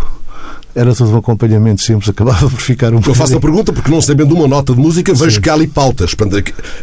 era 0.75 0.93
todo 0.95 1.11
um 1.11 1.17
acompanhamento 1.17 1.81
simples, 1.81 2.09
acabava 2.09 2.49
por 2.49 2.59
ficar 2.59 2.93
um 2.93 3.01
Eu 3.05 3.15
faço 3.15 3.35
a 3.35 3.39
pergunta 3.39 3.73
porque, 3.73 3.91
não 3.91 4.01
sabendo 4.01 4.35
uma 4.35 4.47
nota 4.47 4.73
de 4.73 4.79
música, 4.79 5.13
vejo 5.13 5.35
Sim. 5.35 5.41
que 5.41 5.49
há 5.49 5.53
ali 5.53 5.67
pautas. 5.67 6.15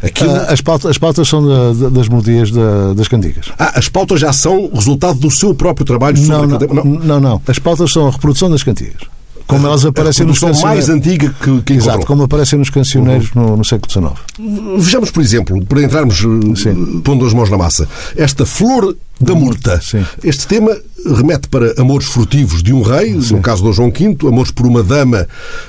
Aquilo... 0.03 0.31
Ah, 0.31 0.47
as, 0.49 0.61
pautas 0.61 0.91
as 0.91 0.99
pautas 0.99 1.29
são 1.29 1.47
da, 1.47 1.89
das 1.89 2.09
melodias 2.09 2.51
da, 2.51 2.95
das 2.95 3.09
cantigas. 3.09 3.47
Ah, 3.59 3.73
as 3.79 3.89
pautas 3.89 4.21
já 4.21 4.33
são 4.33 4.71
resultado 4.73 5.19
do 5.19 5.31
seu 5.31 5.55
próprio 5.55 5.85
trabalho 5.85 6.21
não, 6.23 6.47
não, 6.47 6.59
não, 6.59 6.85
não, 6.85 7.21
não. 7.21 7.43
As 7.47 7.59
pautas 7.59 7.91
são 7.93 8.09
a 8.09 8.11
reprodução 8.11 8.51
das 8.51 8.63
cantigas 8.63 9.03
como 9.47 9.67
elas 9.67 9.85
aparecem 9.85 10.27
nos 10.27 10.41
cancioneiros. 10.41 10.89
mais 10.89 10.89
antiga 10.89 11.33
que, 11.41 11.63
que 11.63 11.73
Exato, 11.75 12.05
como 12.05 12.25
aparecem 12.25 12.59
nos 12.59 12.69
cancioneiros 12.69 13.31
uhum. 13.35 13.43
no, 13.43 13.57
no, 13.59 13.65
século 13.65 13.91
XIX. 13.91 14.79
Vejamos, 14.79 15.11
por 15.11 15.23
exemplo, 15.23 15.65
para 15.65 15.83
entrarmos 15.83 16.21
eh, 16.21 16.57
Sim. 16.57 17.01
pondo 17.01 17.25
as 17.25 17.33
mãos 17.33 17.49
na 17.49 17.57
massa, 17.57 17.89
esta 18.17 18.45
flor 18.45 18.97
da 19.21 19.35
murta. 19.35 19.81
Sim. 19.81 20.05
Este 20.23 20.47
tema 20.47 20.77
remete 21.05 21.49
para 21.49 21.75
amores 21.81 22.07
furtivos 22.07 22.63
de 22.63 22.73
um 22.73 22.83
rei, 22.83 23.21
Sim. 23.21 23.37
no 23.37 23.43
caso 23.43 23.63
do 23.63 23.73
João 23.73 23.91
V, 23.91 24.17
amores 24.29 24.51
por 24.51 24.67
uma 24.67 24.83
dama 24.83 25.27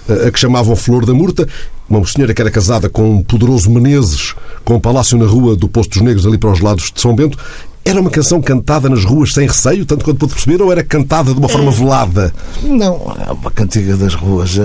eh, 0.10 0.28
a 0.28 0.32
que 0.32 0.40
chamavam 0.40 0.76
Flor 0.76 1.06
da 1.06 1.14
Murta, 1.14 1.48
uma 1.90 2.06
senhora 2.06 2.34
que 2.34 2.42
era 2.42 2.52
casada 2.52 2.90
com 2.90 3.10
um 3.10 3.24
poderoso 3.24 3.70
Menezes, 3.70 4.36
com 4.66 4.76
um 4.76 4.80
palácio 4.80 5.18
na 5.18 5.26
rua 5.26 5.56
do 5.56 5.70
Posto 5.70 5.92
dos 5.92 6.02
Negros, 6.02 6.26
ali 6.26 6.38
para 6.38 6.52
os 6.52 6.60
lados 6.60 6.92
de 6.92 7.00
São 7.00 7.16
Bento. 7.16 7.38
Era 7.86 8.02
uma 8.02 8.10
canção 8.10 8.42
cantada 8.42 8.90
nas 8.90 9.06
ruas 9.06 9.34
sem 9.34 9.48
receio, 9.48 9.86
tanto 9.86 10.04
quanto 10.04 10.18
pôde 10.18 10.34
perceber, 10.34 10.62
ou 10.62 10.70
era 10.70 10.84
cantada 10.84 11.32
de 11.32 11.40
uma 11.40 11.48
forma 11.48 11.72
é. 11.72 11.74
velada? 11.74 12.34
Não, 12.64 13.16
é 13.26 13.32
uma 13.32 13.50
cantiga 13.50 13.96
das 13.96 14.14
ruas. 14.14 14.60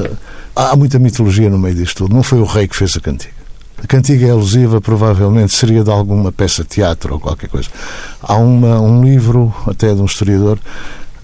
Há 0.57 0.75
muita 0.75 0.99
mitologia 0.99 1.49
no 1.49 1.57
meio 1.57 1.77
disto 1.77 1.99
tudo. 1.99 2.15
Não 2.17 2.25
foi 2.25 2.41
o 2.41 2.45
rei 2.45 2.67
que 2.67 2.75
fez 2.75 2.97
a 2.97 3.01
cantiga. 3.01 3.42
A 3.83 3.87
cantiga 3.87 4.29
é 4.29 4.31
alusiva, 4.31 4.81
provavelmente 4.81 5.53
seria 5.53 5.83
de 5.83 5.91
alguma 5.91 6.31
peça 6.31 6.63
de 6.63 6.69
teatro 6.69 7.15
ou 7.15 7.21
qualquer 7.21 7.49
coisa. 7.49 7.69
Há 8.23 8.37
uma, 8.37 8.81
um 8.81 9.03
livro, 9.03 9.53
até 9.67 9.93
de 9.93 10.01
um 10.01 10.05
historiador, 10.05 10.59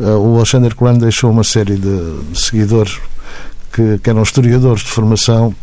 uh, 0.01 0.05
o 0.05 0.37
Alexander 0.37 0.75
Colan 0.75 0.99
deixou 0.99 1.31
uma 1.31 1.45
série 1.45 1.77
de 1.77 2.19
seguidores 2.35 2.99
que, 3.73 3.99
que, 3.99 4.11
eram 4.11 4.23
historiadores 4.23 4.83
de 4.83 4.91
formação 4.91 5.55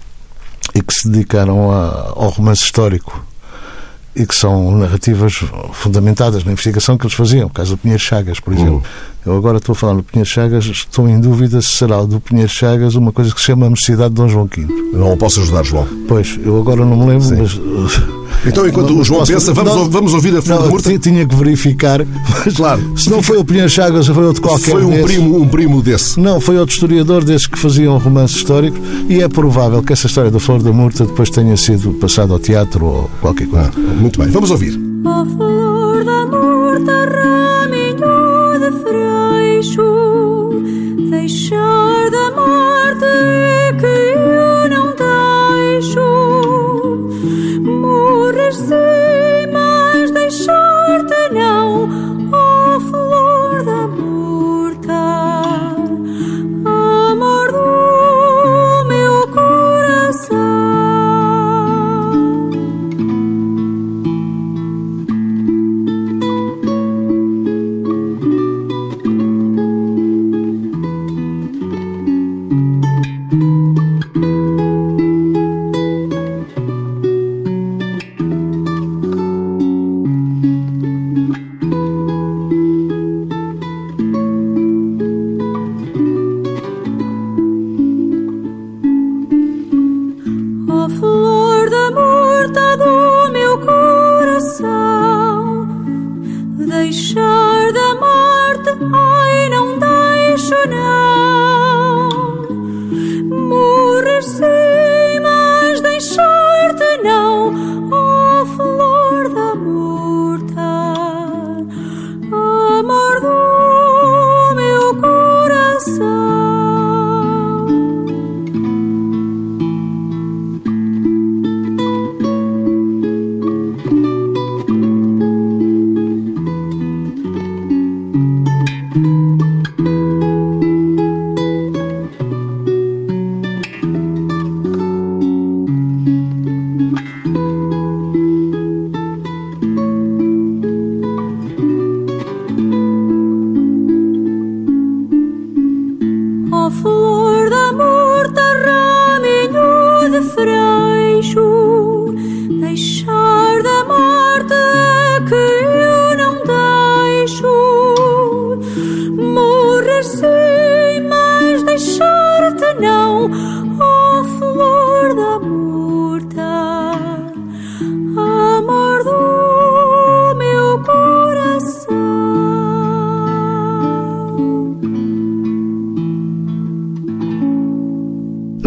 e 0.74 0.82
que 0.82 0.94
se 0.94 1.10
dedicaram 1.10 1.70
a, 1.70 2.14
ao 2.16 2.30
romance 2.30 2.64
histórico 2.64 3.26
e 4.16 4.26
que 4.26 4.34
são 4.34 4.72
narrativas 4.78 5.44
fundamentadas 5.74 6.46
na 6.46 6.54
investigação 6.54 6.98
que 6.98 7.06
eles 7.06 7.16
faziam. 7.16 7.48
O 7.48 7.50
caso 7.50 7.72
do 7.72 7.78
Pinheiro 7.78 8.02
Chagas, 8.02 8.40
por 8.40 8.54
exemplo. 8.54 8.76
Uhum. 8.76 8.84
Eu 9.26 9.36
agora 9.36 9.58
estou 9.58 9.74
a 9.74 9.76
falar 9.76 9.96
no 9.96 10.04
Pinheiro 10.04 10.30
Chagas, 10.30 10.66
estou 10.66 11.10
em 11.10 11.20
dúvida 11.20 11.60
se 11.60 11.70
será 11.70 12.04
do 12.04 12.20
Pinheiro 12.20 12.50
Chagas 12.50 12.94
uma 12.94 13.12
coisa 13.12 13.34
que 13.34 13.40
se 13.40 13.48
chama 13.48 13.66
a 13.66 13.70
Necessidade 13.72 14.10
de 14.10 14.16
Dom 14.16 14.28
João 14.28 14.46
V. 14.46 14.68
Não 14.94 15.14
o 15.14 15.18
posso 15.18 15.42
ajudar, 15.42 15.64
João. 15.64 15.88
Pois, 16.08 16.40
eu 16.44 16.60
agora 16.60 16.86
não 16.86 16.96
me 16.96 17.06
lembro, 17.08 17.28
Sim. 17.28 17.38
mas. 17.42 18.02
Então, 18.46 18.68
enquanto 18.68 18.92
não, 18.92 19.00
o 19.00 19.04
João 19.04 19.20
posso, 19.22 19.34
pensa, 19.34 19.54
vamos, 19.54 19.76
não, 19.76 19.90
vamos 19.90 20.14
ouvir 20.14 20.36
a 20.38 20.42
Flor 20.42 20.70
Murta? 20.70 20.96
Tinha 21.00 21.26
que 21.26 21.36
verificar. 21.36 22.06
Mas, 22.46 22.54
claro. 22.54 22.94
Se 22.96 23.10
não 23.10 23.24
foi 23.24 23.38
o 23.38 23.46
Pinheiro 23.46 23.70
Chagas, 23.70 24.06
foi 24.06 24.24
outro 24.24 24.42
qualquer. 24.42 24.72
Foi 24.72 24.84
um 24.84 24.92
desse. 24.92 25.04
primo, 25.04 25.42
um 25.42 25.48
primo 25.48 25.82
desse. 25.82 26.20
Não, 26.20 26.40
foi 26.40 26.58
outro 26.60 26.74
historiador 26.74 27.24
desses 27.24 27.48
que 27.48 27.58
faziam 27.58 27.98
romances 27.98 28.38
históricos 28.38 28.80
e 29.10 29.20
é 29.22 29.28
provável 29.28 29.82
que 29.82 29.94
essa 29.94 30.06
história 30.06 30.30
da 30.30 30.40
Flor 30.40 30.62
da 30.62 30.72
Murta 30.72 31.06
depois 31.06 31.32
tenha 31.32 31.58
sido 31.58 31.94
passada 31.94 32.34
ao 32.34 32.40
teatro 32.40 32.86
ou 32.86 33.10
qualquer 33.20 33.48
coisa. 33.48 33.72
Ah, 33.76 33.94
muito 33.96 34.20
bem, 34.20 34.30
vamos 34.30 34.52
ouvir. 34.52 34.80
A 35.06 35.26
flor 35.26 36.04
da 36.04 36.26
murta, 36.26 37.06
raminho 37.10 37.96
de 37.96 39.05
freixo, 39.56 40.50
deixar 41.10 42.10
da 42.12 42.32
morte 42.32 43.06
que 43.80 44.35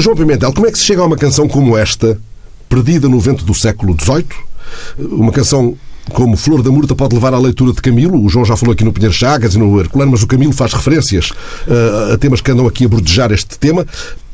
João 0.09 0.17
Pimentel, 0.17 0.55
como 0.55 0.67
é 0.67 0.73
que 0.73 0.79
se 0.79 0.85
chega 0.87 1.03
a 1.03 1.05
uma 1.05 1.19
canção 1.19 1.47
como 1.47 1.77
esta, 1.77 2.19
perdida 2.67 3.11
no 3.11 3.21
vento 3.21 3.45
do 3.45 3.53
século 3.53 3.95
XVIII? 4.00 4.25
Uma 4.99 5.31
canção 5.31 5.77
como 6.15 6.35
Flor 6.35 6.62
da 6.62 6.71
Murta 6.71 6.95
pode 6.95 7.15
levar 7.15 7.35
à 7.35 7.38
leitura 7.38 7.75
de 7.75 7.83
Camilo. 7.83 8.25
O 8.25 8.27
João 8.27 8.43
já 8.43 8.57
falou 8.57 8.73
aqui 8.73 8.83
no 8.85 8.91
Pinheiro 8.91 9.15
Chagas 9.15 9.55
e 9.55 9.59
no 9.59 9.79
Herculano, 9.79 10.12
mas 10.12 10.23
o 10.23 10.27
Camilo 10.27 10.55
faz 10.55 10.73
referências 10.73 11.29
uh, 11.29 12.15
a 12.15 12.17
temas 12.17 12.41
que 12.41 12.50
andam 12.50 12.67
aqui 12.67 12.87
a 12.87 12.88
bordejar 12.88 13.31
este 13.33 13.59
tema. 13.59 13.87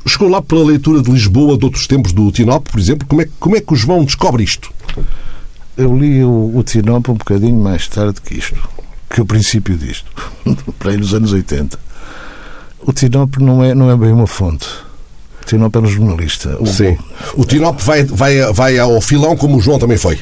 Chegou 0.06 0.28
lá 0.28 0.40
pela 0.40 0.64
leitura 0.64 1.02
de 1.02 1.10
Lisboa 1.10 1.58
de 1.58 1.64
outros 1.64 1.88
tempos 1.88 2.12
do 2.12 2.30
Tinope, 2.30 2.70
por 2.70 2.78
exemplo. 2.78 3.08
Como 3.08 3.22
é, 3.22 3.28
como 3.40 3.56
é 3.56 3.60
que 3.60 3.72
o 3.72 3.76
João 3.76 4.04
descobre 4.04 4.44
isto? 4.44 4.72
Eu 5.76 5.98
li 5.98 6.22
o, 6.22 6.52
o 6.56 6.62
Tinope 6.62 7.10
um 7.10 7.14
bocadinho 7.14 7.58
mais 7.60 7.88
tarde 7.88 8.20
que 8.20 8.38
isto, 8.38 8.62
que 9.10 9.20
o 9.20 9.26
princípio 9.26 9.76
disto, 9.76 10.08
para 10.78 10.92
aí 10.92 10.96
nos 10.96 11.12
anos 11.12 11.32
80. 11.32 11.76
O 12.86 12.92
Tinope 12.92 13.42
não 13.42 13.64
é, 13.64 13.74
não 13.74 13.90
é 13.90 13.96
bem 13.96 14.12
uma 14.12 14.28
fonte. 14.28 14.83
O 15.44 15.46
Tinope 15.46 15.78
é 15.78 15.80
um 15.82 15.86
jornalista. 15.86 16.56
O, 16.58 16.66
Sim. 16.66 16.96
O 17.34 17.44
Tinope 17.44 17.82
vai, 17.82 18.02
vai, 18.04 18.52
vai 18.52 18.78
ao 18.78 19.00
filão 19.00 19.36
como 19.36 19.58
o 19.58 19.60
João 19.60 19.78
também 19.78 19.98
foi. 19.98 20.18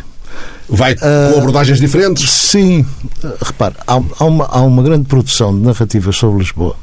Vai 0.69 0.95
com 0.97 1.39
abordagens 1.39 1.79
diferentes. 1.81 2.31
Sim, 2.31 2.85
repare, 3.45 3.75
há, 3.87 4.01
há 4.19 4.25
uma, 4.25 4.45
há 4.47 4.61
uma 4.63 4.83
grande 4.83 5.07
produção 5.07 5.55
de 5.57 5.65
narrativas 5.65 6.17
sobre 6.17 6.39
Lisboa 6.41 6.75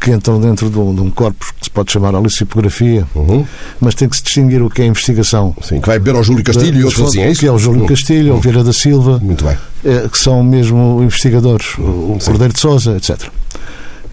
que 0.00 0.12
entram 0.12 0.40
dentro 0.40 0.70
de 0.70 0.78
um, 0.78 0.94
de 0.94 1.00
um 1.00 1.10
corpus 1.10 1.50
que 1.50 1.64
se 1.64 1.70
pode 1.70 1.90
chamar 1.90 2.14
a 2.14 2.20
lixipografia, 2.20 3.04
Uhum. 3.16 3.44
mas 3.80 3.96
tem 3.96 4.08
que 4.08 4.16
se 4.16 4.22
distinguir 4.22 4.62
o 4.62 4.70
que 4.70 4.80
é 4.80 4.86
investigação. 4.86 5.52
Sim, 5.60 5.80
que 5.80 5.88
vai 5.88 5.98
beber 5.98 6.16
ao 6.16 6.22
Júlio 6.22 6.44
Castilho 6.44 6.80
e 6.80 6.84
outros 6.84 7.08
assim, 7.08 7.20
é 7.20 7.30
isso? 7.32 7.40
Que 7.40 7.46
é 7.48 7.52
o 7.52 7.58
Júlio 7.58 7.84
Castilho, 7.84 8.34
o 8.36 8.40
Vieira 8.40 8.62
da 8.62 8.72
Silva, 8.72 9.18
Muito 9.20 9.44
bem. 9.44 9.56
eh, 9.84 10.08
que 10.10 10.16
são 10.16 10.40
mesmo 10.44 11.02
investigadores, 11.02 11.76
o 11.78 11.82
o 11.82 12.18
Cordeiro 12.24 12.52
de 12.54 12.60
Sousa, 12.60 12.96
etc. 12.96 13.24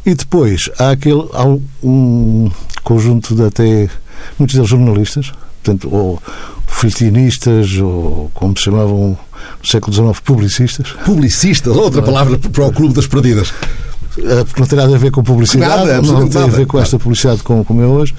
E 0.06 0.14
depois 0.14 0.70
há, 0.78 0.92
aquele, 0.92 1.28
há 1.34 1.46
um 1.84 2.52
conjunto 2.84 3.34
de 3.36 3.44
até 3.44 3.90
muitos 4.38 4.56
deles 4.56 4.70
jornalistas, 4.70 5.32
portanto, 5.64 5.90
ou 5.94 6.22
filetinistas, 6.68 7.78
ou 7.78 8.30
como 8.34 8.56
se 8.58 8.64
chamavam 8.66 9.18
no 9.62 9.68
século 9.68 9.94
XIX, 9.94 10.20
publicistas, 10.20 10.92
Publicistas, 11.06 11.76
outra 11.76 12.02
palavra 12.02 12.38
para 12.38 12.66
o 12.68 12.72
Clube 12.72 12.94
das 12.94 13.08
Perdidas. 13.08 13.52
eh, 14.18 14.44
porque 14.44 14.60
não 14.62 14.68
tem 14.68 14.78
nada 14.78 14.96
a 14.96 14.98
ver 14.98 15.12
com 15.12 15.24
publicidade, 15.24 15.86
Nada, 15.88 16.02
não 16.02 16.28
tem 16.30 16.42
a 16.42 16.46
nada. 16.46 16.58
ver 16.58 16.66
com 16.68 16.80
esta 16.80 16.98
publicidade 17.00 17.42
como, 17.44 17.66
como 17.66 17.82
é 17.82 17.86
hoje, 17.86 18.14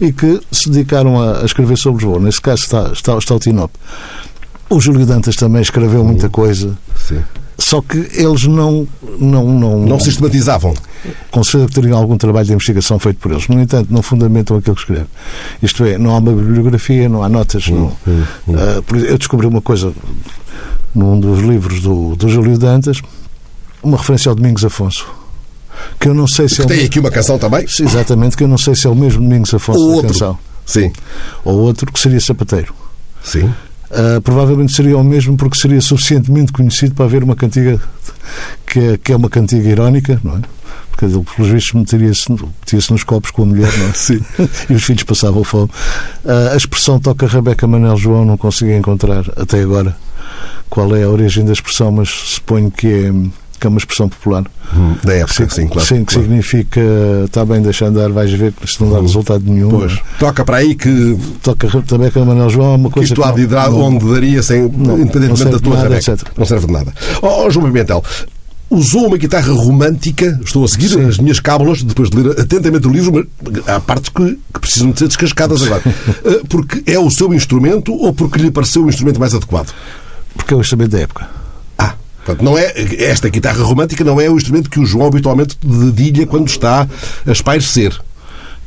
e 0.00 0.12
que 0.12 0.40
se 0.52 0.70
dedicaram 0.70 1.20
a, 1.20 1.42
a 1.42 1.44
escrever 1.44 1.76
sobre 1.76 2.04
Lisboa. 2.04 2.20
Nesse 2.20 2.40
caso 2.40 2.62
está, 2.62 2.90
está, 2.92 3.18
está 3.18 3.34
o 3.34 3.38
Tinope. 3.40 3.74
O 4.70 4.80
Júlio 4.80 5.04
Dantas 5.06 5.36
também 5.36 5.62
escreveu 5.62 6.04
muita 6.04 6.28
coisa, 6.28 6.76
Sim. 6.96 7.22
Só 7.58 7.80
que 7.80 7.96
eles 8.14 8.44
não, 8.46 8.86
não, 9.18 9.44
não, 9.48 9.78
Não 9.86 10.00
sistematizavam. 10.00 10.74
considero 11.30 11.68
que 11.68 11.74
teriam 11.74 11.96
algum 11.98 12.16
trabalho 12.16 12.46
de 12.46 12.52
investigação 12.52 12.98
feito 12.98 13.18
por 13.18 13.30
eles. 13.32 13.46
No 13.48 13.60
entanto, 13.60 13.92
não 13.92 14.02
fundamentam 14.02 14.56
aquilo 14.56 14.74
que 14.74 14.82
escrevem. 14.82 15.06
Isto 15.62 15.84
é, 15.84 15.96
não 15.98 16.14
há 16.14 16.18
uma 16.18 16.32
bibliografia, 16.32 17.08
não 17.08 17.22
há 17.22 17.28
notas. 17.28 17.68
Não. 17.68 17.92
Ah, 18.06 18.82
por 18.86 18.96
exemplo, 18.96 19.14
eu 19.14 19.18
descobri 19.18 19.46
uma 19.46 19.60
coisa 19.62 19.92
num 20.94 21.18
dos 21.18 21.40
livros 21.40 21.80
do, 21.80 22.14
do 22.16 22.28
Júlio 22.28 22.58
Dantas, 22.58 23.00
uma 23.82 23.96
referência 23.98 24.28
ao 24.30 24.34
Domingos 24.34 24.64
Afonso. 24.64 25.06
Que 26.00 26.08
eu 26.08 26.14
não 26.14 26.26
sei 26.26 26.48
se 26.48 26.56
Que 26.56 26.62
é 26.62 26.66
tem 26.66 26.76
mesmo, 26.76 26.86
aqui 26.88 27.00
uma 27.00 27.10
canção 27.10 27.38
também. 27.38 27.64
exatamente, 27.64 28.36
que 28.36 28.44
eu 28.44 28.48
não 28.48 28.56
sei 28.58 28.74
se 28.74 28.86
é 28.86 28.90
o 28.90 28.94
mesmo 28.94 29.20
Domingos 29.22 29.52
Afonso 29.52 29.78
Ou 29.80 29.88
da 29.88 29.92
outro. 29.96 30.12
canção. 30.12 30.38
Sim. 30.64 30.92
Ou 31.44 31.58
outro 31.58 31.92
que 31.92 31.98
seria 32.00 32.20
Sapateiro. 32.20 32.72
Sim. 33.22 33.52
Ah, 33.90 34.20
provavelmente 34.22 34.72
seria 34.72 34.96
o 34.96 35.04
mesmo 35.04 35.36
porque 35.36 35.56
seria 35.56 35.80
suficientemente 35.80 36.52
conhecido 36.52 36.94
para 36.94 37.04
haver 37.04 37.22
uma 37.22 37.36
cantiga 37.36 37.80
que 38.66 38.78
é, 38.78 38.96
que 38.96 39.12
é 39.12 39.16
uma 39.16 39.28
cantiga 39.28 39.68
irónica, 39.68 40.20
não 40.22 40.38
é? 40.38 40.40
Porque 40.90 41.04
ele, 41.06 41.24
pelos 41.36 41.50
vistos, 41.50 41.72
meteria-se 41.72 42.30
metia 42.30 42.78
nos 42.90 43.02
copos 43.02 43.30
com 43.30 43.42
a 43.42 43.46
mulher, 43.46 43.72
não 43.78 43.88
é? 43.88 43.92
Sim. 43.94 44.20
e 44.70 44.74
os 44.74 44.84
filhos 44.84 45.02
passavam 45.02 45.44
fome. 45.44 45.70
Ah, 46.24 46.50
a 46.52 46.56
expressão 46.56 46.98
toca 46.98 47.26
Rebeca 47.26 47.66
Manel 47.66 47.96
João 47.96 48.24
não 48.24 48.36
consegui 48.36 48.74
encontrar 48.74 49.24
até 49.36 49.60
agora 49.60 49.96
qual 50.70 50.94
é 50.96 51.04
a 51.04 51.08
origem 51.08 51.44
da 51.44 51.52
expressão, 51.52 51.92
mas 51.92 52.08
suponho 52.08 52.70
que 52.70 52.88
é, 52.88 53.12
que 53.64 53.66
é 53.66 53.70
uma 53.70 53.78
expressão 53.78 54.08
popular. 54.10 54.44
Da 55.02 55.14
época, 55.14 55.48
sim, 55.48 55.66
claro. 55.66 55.86
Sim, 55.88 56.04
que 56.04 56.12
claro. 56.14 56.22
significa 56.28 56.80
está 57.24 57.44
bem, 57.46 57.62
deixa 57.62 57.86
andar, 57.86 58.10
vais 58.10 58.30
ver 58.30 58.52
que 58.52 58.66
isto 58.66 58.84
não 58.84 58.92
dá 58.92 59.00
resultado 59.00 59.42
nenhum. 59.46 59.70
Pois. 59.70 59.98
Toca 60.18 60.44
para 60.44 60.58
aí 60.58 60.74
que 60.74 61.16
Toca 61.42 61.66
Rebeca 61.90 62.22
Manel 62.24 62.50
João 62.50 62.74
é 62.74 62.76
uma 62.76 62.88
que 62.88 62.94
coisa 62.94 63.12
isto 63.14 63.22
há 63.24 63.28
não- 63.28 63.34
de 63.34 63.46
não- 63.46 63.80
onde 63.80 64.12
daria, 64.12 64.42
sem, 64.42 64.64
independentemente 64.66 65.44
não 65.44 65.50
da 65.52 65.58
tua 65.58 65.76
nada. 65.76 66.00
Não 66.36 66.44
serve 66.44 66.66
de 66.66 66.72
nada. 66.72 66.92
Ó 67.22 67.46
ó, 67.46 67.50
João 67.50 67.64
Pimentel, 67.66 68.04
usou 68.68 69.06
uma 69.06 69.16
guitarra 69.16 69.52
romântica, 69.52 70.38
estou 70.44 70.64
a 70.64 70.68
seguir 70.68 70.88
Sim. 70.90 71.06
as 71.06 71.18
minhas 71.18 71.40
cábulas, 71.40 71.82
depois 71.82 72.10
de 72.10 72.16
ler 72.20 72.38
atentamente 72.40 72.86
o 72.86 72.90
livro, 72.90 73.26
mas 73.42 73.68
há 73.68 73.80
partes 73.80 74.10
que, 74.10 74.38
que 74.52 74.60
precisam 74.60 74.90
de 74.90 74.98
ser 74.98 75.08
descascadas 75.08 75.62
agora. 75.62 75.82
Eh, 76.24 76.40
Porque 76.48 76.82
é 76.90 76.98
o 76.98 77.10
seu 77.10 77.32
instrumento 77.32 77.92
ou 77.94 78.12
porque 78.12 78.38
lhe 78.38 78.50
pareceu 78.50 78.84
o 78.84 78.88
instrumento 78.90 79.18
mais 79.18 79.34
adequado? 79.34 79.72
Porque 80.36 80.52
é 80.52 80.56
o 80.56 80.60
instrumento 80.60 80.90
da 80.90 81.00
época. 81.00 81.26
Portanto, 82.24 82.42
não 82.44 82.56
é, 82.56 82.72
esta 83.02 83.28
guitarra 83.28 83.62
romântica 83.62 84.02
não 84.04 84.20
é 84.20 84.28
o 84.30 84.36
instrumento 84.36 84.70
que 84.70 84.80
o 84.80 84.86
João 84.86 85.06
habitualmente 85.08 85.56
dedilha 85.62 86.26
quando 86.26 86.48
está 86.48 86.88
a 87.26 87.30
espairecer. 87.30 87.92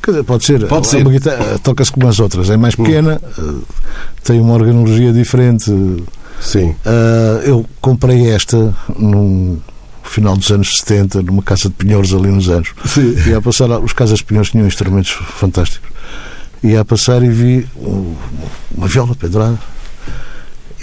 Quer 0.03 0.11
dizer, 0.11 0.23
pode 0.23 0.45
ser. 0.45 0.67
Pode 0.67 0.87
É 0.87 0.89
ser. 0.89 1.59
Toca-se 1.63 1.91
como 1.91 2.07
as 2.07 2.19
outras. 2.19 2.49
É 2.49 2.55
mais 2.57 2.75
pequena, 2.75 3.19
eh, 3.37 3.41
tem 4.23 4.39
uma 4.39 4.53
organologia 4.53 5.11
diferente. 5.11 5.71
Sim. 6.39 6.75
Ah, 6.85 7.41
eu 7.43 7.65
comprei 7.81 8.29
esta 8.29 8.73
no 8.97 9.57
final 10.03 10.37
dos 10.37 10.51
anos 10.51 10.77
70, 10.79 11.21
numa 11.23 11.41
casa 11.41 11.63
de 11.67 11.75
pinheiros 11.75 12.13
ali 12.13 12.29
nos 12.29 12.47
anos. 12.47 12.69
Sim. 12.85 13.15
E 13.27 13.33
a 13.33 13.41
passar, 13.41 13.69
os 13.79 13.91
casas 13.91 14.19
de 14.19 14.25
pinheiros 14.25 14.51
tinham 14.51 14.67
instrumentos 14.67 15.11
fantásticos. 15.11 15.89
E 16.63 16.75
a 16.77 16.85
passar 16.85 17.21
e 17.23 17.29
vi 17.29 17.67
um- 17.75 18.13
uma 18.75 18.87
viola 18.87 19.15
pendurada. 19.15 19.57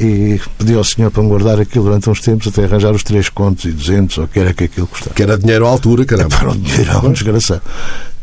E 0.01 0.41
pedi 0.59 0.75
ao 0.75 0.83
senhor 0.83 1.11
para 1.11 1.23
me 1.23 1.29
guardar 1.29 1.61
aquilo 1.61 1.85
durante 1.85 2.11
uns 2.11 2.21
tempos 2.21 2.49
até 2.49 2.65
arranjar 2.65 2.93
os 2.93 3.03
3 3.05 3.29
contos 3.29 3.65
e 3.65 3.71
200, 3.71 4.19
ou 4.19 4.29
que 4.29 4.41
era 4.41 4.53
que 4.53 4.65
aquilo 4.65 4.87
custava. 4.87 5.15
Que 5.15 5.23
era 5.23 5.39
dinheiro 5.39 5.67
à 5.67 5.69
altura, 5.69 6.05
caramba. 6.05 6.37
Para 6.37 6.51
um 6.51 6.57
dinheirão, 6.59 7.13
desgraçado. 7.13 7.63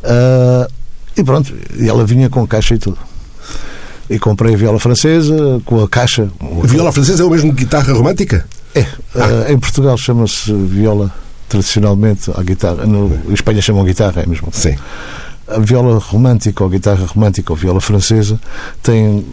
Ah, 0.04 0.68
e 1.16 1.24
pronto, 1.24 1.54
e 1.78 1.88
ela 1.88 2.06
vinha 2.06 2.30
com 2.30 2.46
caixa 2.46 2.76
e 2.76 2.78
tudo. 2.78 2.98
E 4.10 4.20
comprei 4.20 4.54
a 4.54 4.58
viola 4.58 4.80
francesa 4.80 5.62
com 5.66 5.82
a 5.82 5.88
caixa. 5.88 6.30
A 6.64 6.68
viola 6.68 6.92
francesa 6.92 7.24
é 7.24 7.26
o 7.26 7.30
mesmo 7.30 7.54
que 7.54 7.64
guitarra 7.64 7.94
romântica? 7.94 8.46
É, 8.76 8.86
ah, 9.16 9.52
em 9.52 9.58
Portugal 9.58 9.98
chama-se 9.98 10.54
viola 10.54 11.12
tradicionalmente 11.48 12.32
a 12.36 12.42
guitarra. 12.44 12.86
No, 12.86 13.14
em 13.30 13.34
Espanha 13.34 13.62
chamam 13.62 13.84
guitarra, 13.86 14.24
é 14.24 14.26
mesmo. 14.26 14.50
Sim. 14.52 14.76
A 15.56 15.60
viola 15.60 15.98
romântica 16.00 16.64
ou 16.64 16.70
guitarra 16.70 17.06
romântica 17.06 17.52
ou 17.52 17.58
viola 17.58 17.82
francesa 17.82 18.40
tem 18.82 19.26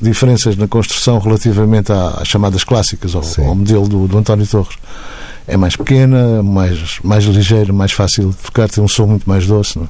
diferenças 0.00 0.56
na 0.56 0.68
construção 0.68 1.18
relativamente 1.18 1.92
às 1.92 2.28
chamadas 2.28 2.64
clássicas, 2.64 3.14
ao, 3.14 3.22
ao 3.46 3.54
modelo 3.54 3.88
do, 3.88 4.06
do 4.06 4.18
António 4.18 4.46
Torres. 4.46 4.76
É 5.46 5.56
mais 5.56 5.76
pequena, 5.76 6.42
mais, 6.42 6.98
mais 7.02 7.24
ligeira, 7.24 7.72
mais 7.72 7.92
fácil 7.92 8.30
de 8.30 8.36
tocar, 8.36 8.68
tem 8.68 8.82
um 8.82 8.88
som 8.88 9.06
muito 9.06 9.28
mais 9.28 9.46
doce. 9.46 9.78
Não 9.78 9.84
é? 9.84 9.88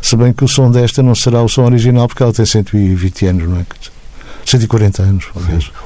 Se 0.00 0.14
bem 0.16 0.32
que 0.32 0.44
o 0.44 0.48
som 0.48 0.70
desta 0.70 1.02
não 1.02 1.14
será 1.14 1.42
o 1.42 1.48
som 1.48 1.64
original 1.64 2.06
porque 2.06 2.22
ela 2.22 2.32
tem 2.32 2.46
120 2.46 3.26
anos, 3.26 3.48
não 3.48 3.58
é? 3.58 3.66
140 4.44 5.02
anos. 5.02 5.26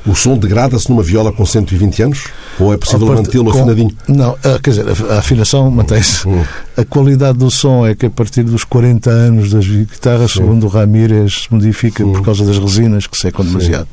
O 0.06 0.14
som 0.14 0.36
degrada-se 0.36 0.88
numa 0.90 1.02
viola 1.02 1.32
com 1.32 1.44
120 1.44 2.02
anos? 2.02 2.24
Ou 2.58 2.72
é 2.72 2.76
possível 2.76 3.06
mantê-lo 3.08 3.50
afinadinho? 3.50 3.90
Não, 4.08 4.36
ah, 4.44 4.58
quer 4.62 4.70
dizer, 4.70 4.86
a, 5.10 5.18
afinação 5.18 5.70
mantém-se. 5.70 6.26
Hum. 6.26 6.42
A 6.76 6.84
qualidade 6.84 7.38
do 7.38 7.50
som 7.50 7.86
é 7.86 7.94
que 7.94 8.06
a 8.06 8.10
partir 8.10 8.42
dos 8.42 8.64
40 8.64 9.10
anos 9.10 9.50
das 9.50 9.66
guitarras, 9.66 10.32
segundo 10.32 10.64
o 10.64 10.68
Ramírez, 10.68 11.44
se 11.44 11.54
modifica 11.54 12.04
por 12.04 12.22
causa 12.22 12.44
das 12.44 12.58
resinas 12.58 13.06
que 13.06 13.16
secam 13.16 13.44
demasiado. 13.44 13.88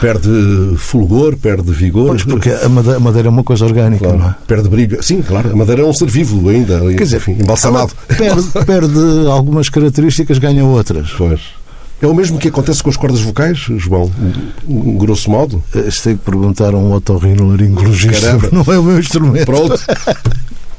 Perde 0.00 0.76
fulgor, 0.76 1.36
perde 1.36 1.72
vigor. 1.72 2.08
Pois, 2.08 2.22
porque 2.22 2.50
a 2.50 2.68
made- 2.68 2.94
a 2.94 3.00
madeira 3.00 3.26
é 3.26 3.30
uma 3.30 3.42
coisa 3.42 3.64
orgânica, 3.64 4.04
Claro, 4.04 4.18
não 4.18 4.28
é? 4.28 4.34
Perde 4.46 4.68
brilho. 4.68 5.02
Sim, 5.02 5.22
claro. 5.22 5.50
A 5.52 5.56
madeira 5.56 5.82
é 5.82 5.84
um 5.84 5.92
ser 5.92 6.06
vivo 6.06 6.48
ainda. 6.48 6.78
Quer 6.78 7.02
dizer, 7.02 7.16
enfim, 7.16 7.32
embalsamado. 7.32 7.92
Perde, 8.06 8.42
perde 8.64 9.26
algumas 9.28 9.68
características, 9.68 10.38
ganha 10.38 10.64
outras. 10.64 11.10
Pois. 11.18 11.40
É 12.00 12.06
o 12.06 12.14
mesmo 12.14 12.38
que 12.38 12.48
acontece 12.48 12.82
com 12.82 12.90
as 12.90 12.96
cordas 12.96 13.20
vocais, 13.20 13.58
João? 13.58 14.10
Um 14.68 14.96
grosso 14.96 15.28
modo? 15.30 15.62
Isto 15.86 16.04
tem 16.04 16.16
que 16.16 16.24
perguntar 16.24 16.72
a 16.72 16.76
um 16.76 16.92
otorrinolaringologista. 16.92 18.20
Caramba. 18.38 18.48
Não 18.64 18.72
é 18.74 18.78
o 18.78 18.82
meu 18.84 18.98
instrumento. 19.00 19.46
Pronto. 19.46 19.80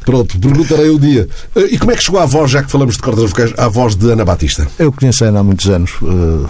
Pronto, 0.06 0.40
perguntarei 0.40 0.90
o 0.90 0.98
dia. 0.98 1.28
Eh, 1.56 1.74
E 1.74 1.78
como 1.78 1.92
é 1.92 1.96
que 1.96 2.04
chegou 2.04 2.20
à 2.22 2.26
voz, 2.26 2.50
já 2.52 2.64
que 2.64 2.72
falamos 2.72 2.96
de 2.96 3.02
cordas 3.02 3.30
vocais, 3.30 3.54
à 3.58 3.68
voz 3.68 3.96
de 3.96 4.10
Ana 4.12 4.24
Batista? 4.24 4.66
Eu 4.80 4.92
conheço 4.94 5.26
a 5.26 5.28
Ana 5.28 5.42
há 5.42 5.44
muitos 5.44 5.68
anos. 5.70 5.92
eh, 6.02 6.50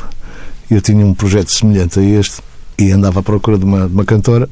Eu 0.76 0.82
tinha 0.82 1.04
um 1.04 1.16
projeto 1.16 1.50
semelhante 1.52 2.00
a 2.00 2.04
este 2.04 2.38
e 2.78 2.92
andava 2.92 3.22
à 3.22 3.24
procura 3.24 3.58
de 3.58 3.66
uma, 3.66 3.88
de 3.88 3.94
uma 3.94 4.06
cantora 4.06 4.48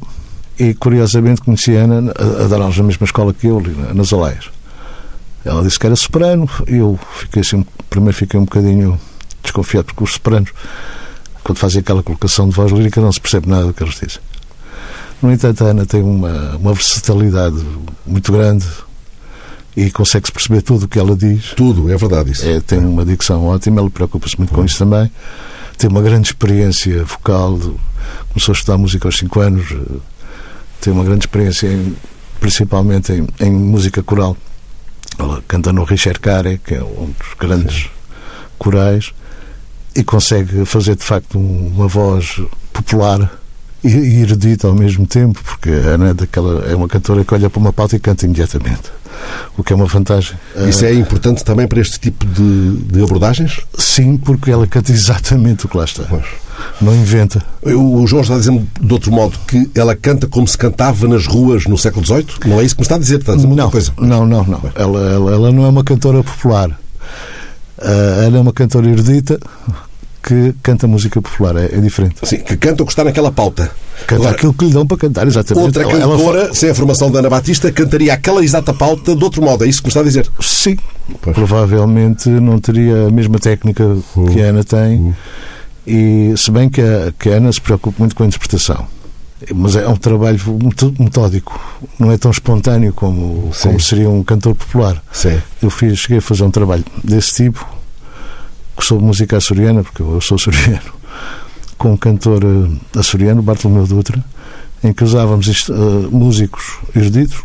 e, 0.59 0.73
curiosamente, 0.73 1.41
conheci 1.41 1.77
a 1.77 1.81
Ana 1.83 2.11
a, 2.17 2.43
a 2.45 2.47
dar 2.47 2.59
aulas 2.59 2.75
na 2.77 2.83
mesma 2.85 3.05
escola 3.05 3.31
que 3.35 3.45
eu, 3.45 3.61
nas 3.93 4.11
Aleias. 4.11 4.45
Ela 5.45 5.61
disse 5.63 5.77
que 5.79 5.85
era 5.85 5.95
soprano 5.95 6.49
e 6.67 6.77
eu 6.77 6.99
fiquei 7.19 7.41
assim, 7.43 7.63
primeiro 7.89 8.17
fiquei 8.17 8.37
um 8.39 8.43
bocadinho 8.45 8.99
desconfiado 9.47 9.85
porque 9.85 10.03
os 10.03 10.13
sopranos, 10.13 10.51
quando 11.43 11.57
fazem 11.57 11.79
aquela 11.81 12.03
colocação 12.03 12.47
de 12.49 12.55
voz 12.55 12.71
lírica, 12.71 13.01
não 13.01 13.11
se 13.11 13.19
percebe 13.21 13.47
nada 13.49 13.65
do 13.67 13.73
que 13.73 13.83
eles 13.83 13.95
dizem. 13.95 14.19
No 15.21 15.31
entanto, 15.31 15.63
a 15.65 15.67
Ana 15.69 15.85
tem 15.85 16.01
uma, 16.03 16.55
uma 16.57 16.73
versatilidade 16.73 17.57
muito 18.05 18.31
grande 18.31 18.65
e 19.75 19.89
consegue-se 19.91 20.31
perceber 20.31 20.61
tudo 20.61 20.83
o 20.83 20.87
que 20.87 20.99
ela 20.99 21.15
diz. 21.15 21.53
Tudo, 21.55 21.91
é 21.91 21.97
verdade 21.97 22.31
isso. 22.31 22.47
É, 22.47 22.59
tem 22.59 22.79
uma 22.79 23.03
dicção 23.05 23.45
ótima, 23.45 23.79
ela 23.81 23.89
preocupa-se 23.89 24.37
muito 24.37 24.53
com 24.53 24.63
isso 24.65 24.77
também. 24.77 25.11
Tem 25.77 25.89
uma 25.89 26.01
grande 26.01 26.27
experiência 26.29 27.03
vocal, 27.03 27.57
começou 28.29 28.53
a 28.53 28.55
estudar 28.57 28.77
música 28.77 29.07
aos 29.07 29.17
5 29.17 29.39
anos, 29.39 29.71
eh, 29.71 29.97
tem 30.81 30.91
uma 30.93 31.03
grande 31.03 31.21
experiência, 31.25 31.67
em- 31.67 31.95
principalmente 32.39 33.11
em, 33.11 33.27
em 33.39 33.51
música 33.51 34.01
coral. 34.03 34.35
Ela 35.19 35.43
canta 35.47 35.71
no 35.73 35.83
Richard 35.83 36.19
Care, 36.19 36.59
que 36.63 36.73
é 36.75 36.83
um 36.83 37.11
dos 37.19 37.33
grandes 37.39 37.89
corais, 38.57 39.13
e 39.97 40.03
consegue 40.03 40.63
fazer 40.65 40.95
de 40.95 41.03
facto 41.03 41.37
um- 41.37 41.71
uma 41.75 41.87
voz 41.87 42.39
popular 42.71 43.31
e, 43.83 44.21
erudita 44.21 44.67
ao 44.67 44.75
mesmo 44.75 45.05
tempo, 45.07 45.41
porque 45.43 45.69
a 45.69 45.95
Ana 45.95 46.09
é, 46.09 46.13
daquela, 46.13 46.65
é 46.69 46.75
uma 46.75 46.87
cantora 46.87 47.23
que 47.25 47.33
olha 47.33 47.49
para 47.49 47.59
uma 47.59 47.73
pauta 47.73 47.95
e 47.95 47.99
canta 47.99 48.25
imediatamente, 48.25 48.91
o 49.57 49.63
que 49.63 49.73
é 49.73 49.75
uma 49.75 49.85
vantagem. 49.85 50.37
Isso 50.67 50.85
é 50.85 50.93
importante 50.93 51.43
também 51.43 51.67
para 51.67 51.79
este 51.79 51.99
tipo 51.99 52.25
de, 52.25 52.77
de 52.77 53.03
abordagens? 53.03 53.59
Sim, 53.77 54.17
porque 54.17 54.51
ela 54.51 54.67
canta 54.67 54.91
exatamente 54.91 55.65
o 55.65 55.69
que 55.69 55.77
lá 55.77 55.85
está. 55.85 56.03
Pois. 56.03 56.25
Não 56.81 56.93
inventa. 56.95 57.43
O 57.63 58.05
João 58.07 58.21
está 58.23 58.35
a 58.35 58.39
dizer 58.39 58.61
de 58.81 58.93
outro 58.93 59.11
modo 59.11 59.37
que 59.47 59.69
ela 59.75 59.95
canta 59.95 60.27
como 60.27 60.47
se 60.47 60.57
cantava 60.57 61.07
nas 61.07 61.25
ruas 61.27 61.65
no 61.65 61.77
século 61.77 62.03
XVIII? 62.05 62.25
Não 62.47 62.59
é 62.59 62.63
isso 62.63 62.75
que 62.75 62.81
me 62.81 62.85
está 62.85 62.95
a 62.95 62.99
dizer, 62.99 63.15
outra 63.15 63.35
Não, 63.35 63.69
coisa. 63.69 63.91
não, 63.99 64.25
não, 64.25 64.43
não. 64.43 64.61
Ela, 64.75 64.99
ela, 65.11 65.31
ela 65.33 65.51
não 65.51 65.65
é 65.65 65.69
uma 65.69 65.83
cantora 65.83 66.23
popular. 66.23 66.69
Ah, 67.79 68.23
ela 68.25 68.37
é 68.37 68.41
uma 68.41 68.51
cantora 68.53 68.89
erudita 68.89 69.39
que 70.27 70.53
canta 70.61 70.85
música 70.87 71.21
popular. 71.21 71.55
É, 71.55 71.65
é 71.65 71.79
diferente. 71.79 72.15
Sim, 72.23 72.37
que 72.39 72.57
canta 72.57 72.83
o 72.83 72.85
que 72.85 72.91
está 72.91 73.03
naquela 73.03 73.31
pauta. 73.31 73.71
Canta 74.05 74.15
Agora, 74.23 74.31
aquilo 74.35 74.53
que 74.53 74.65
lhe 74.65 74.73
dão 74.73 74.85
para 74.85 74.97
cantar, 74.97 75.25
exatamente. 75.25 75.65
outra 75.65 75.83
Ela- 75.83 75.93
ela 76.01 76.17
cantora, 76.17 76.53
sem 76.53 76.69
a 76.69 76.75
formação 76.75 77.09
da 77.09 77.19
Ana 77.19 77.29
Batista, 77.29 77.71
cantaria 77.71 78.13
aquela 78.13 78.43
exata 78.43 78.73
pauta 78.73 79.15
de 79.15 79.23
outro 79.23 79.41
modo. 79.41 79.63
É 79.63 79.67
isso 79.67 79.79
que 79.81 79.87
me 79.87 79.89
está 79.89 80.01
a 80.01 80.03
dizer? 80.03 80.29
Sim, 80.41 80.77
Pois. 81.21 81.35
provavelmente 81.35 82.29
não 82.29 82.59
teria 82.59 83.07
a 83.07 83.11
mesma 83.11 83.39
técnica 83.39 83.83
que 84.33 84.41
a 84.41 84.45
Ana 84.47 84.63
tem. 84.63 85.15
E 85.85 86.33
se 86.35 86.51
bem 86.51 86.67
que 86.69 86.81
a, 86.81 87.13
que 87.17 87.29
a 87.29 87.33
Ana 87.37 87.51
se 87.51 87.61
preocupa 87.61 87.95
muito 87.99 88.15
com 88.15 88.23
a 88.23 88.27
interpretação. 88.27 88.85
Mas 89.55 89.75
é 89.75 89.87
um 89.87 89.95
trabalho 89.95 90.39
metódico, 90.99 91.59
não 91.99 92.11
é 92.11 92.17
tão 92.17 92.31
espontâneo 92.31 92.91
como, 92.91 93.51
Sim. 93.53 93.67
como 93.69 93.79
seria 93.79 94.09
um 94.09 94.23
cantor 94.23 94.55
popular. 94.55 95.01
Sim. 95.11 95.39
Eu 95.61 95.69
fiz, 95.69 95.99
cheguei 95.99 96.17
a 96.17 96.21
fazer 96.21 96.43
um 96.43 96.49
trabalho 96.51 96.83
desse 97.03 97.35
tipo, 97.45 97.63
sobre 98.83 99.05
música 99.05 99.37
açoriana, 99.37 99.83
porque 99.83 100.01
eu 100.01 100.19
sou 100.21 100.35
açoriano, 100.35 100.93
com 101.77 101.93
um 101.93 101.97
cantor 101.97 102.43
eh, 102.43 102.99
açoriano, 102.99 103.41
Bartolomeu 103.41 103.85
Dutra, 103.85 104.23
em 104.83 104.93
que 104.93 105.03
usávamos 105.03 105.47
isto, 105.47 105.73
eh, 105.73 106.07
músicos 106.11 106.79
eruditos, 106.95 107.43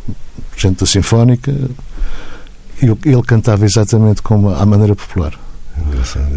gente 0.57 0.81
da 0.81 0.87
Sinfónica, 0.87 1.53
e 2.83 2.87
ele 3.09 3.23
cantava 3.23 3.65
exatamente 3.65 4.23
como 4.23 4.51
à 4.51 4.67
maneira 4.67 4.97
popular. 4.97 5.39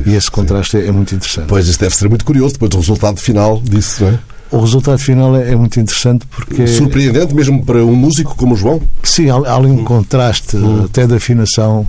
E 0.05 0.15
esse 0.15 0.31
contraste 0.31 0.77
é, 0.77 0.87
é 0.87 0.91
muito 0.91 1.13
interessante. 1.13 1.47
Pois, 1.47 1.67
isso 1.67 1.79
deve 1.79 1.95
ser 1.95 2.07
muito 2.07 2.23
curioso 2.23 2.53
depois 2.53 2.69
do 2.69 2.77
resultado 2.77 3.19
final 3.19 3.61
disso, 3.61 4.03
não 4.03 4.11
é? 4.11 4.19
O 4.51 4.59
resultado 4.59 4.99
final 4.99 5.35
é, 5.35 5.51
é 5.51 5.55
muito 5.55 5.79
interessante 5.79 6.25
porque. 6.27 6.67
Surpreendente 6.67 7.33
mesmo 7.33 7.65
para 7.65 7.83
um 7.83 7.95
músico 7.95 8.35
como 8.35 8.53
o 8.53 8.57
João. 8.57 8.81
Sim, 9.03 9.29
há, 9.29 9.35
há 9.35 9.55
ali 9.55 9.67
um 9.67 9.83
contraste, 9.83 10.57
até 10.85 11.05
de 11.05 11.15
afinação, 11.15 11.87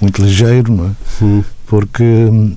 muito 0.00 0.22
ligeiro, 0.22 0.72
não 0.72 0.86
é? 0.86 0.90
Porque 1.72 2.02
hum, 2.02 2.54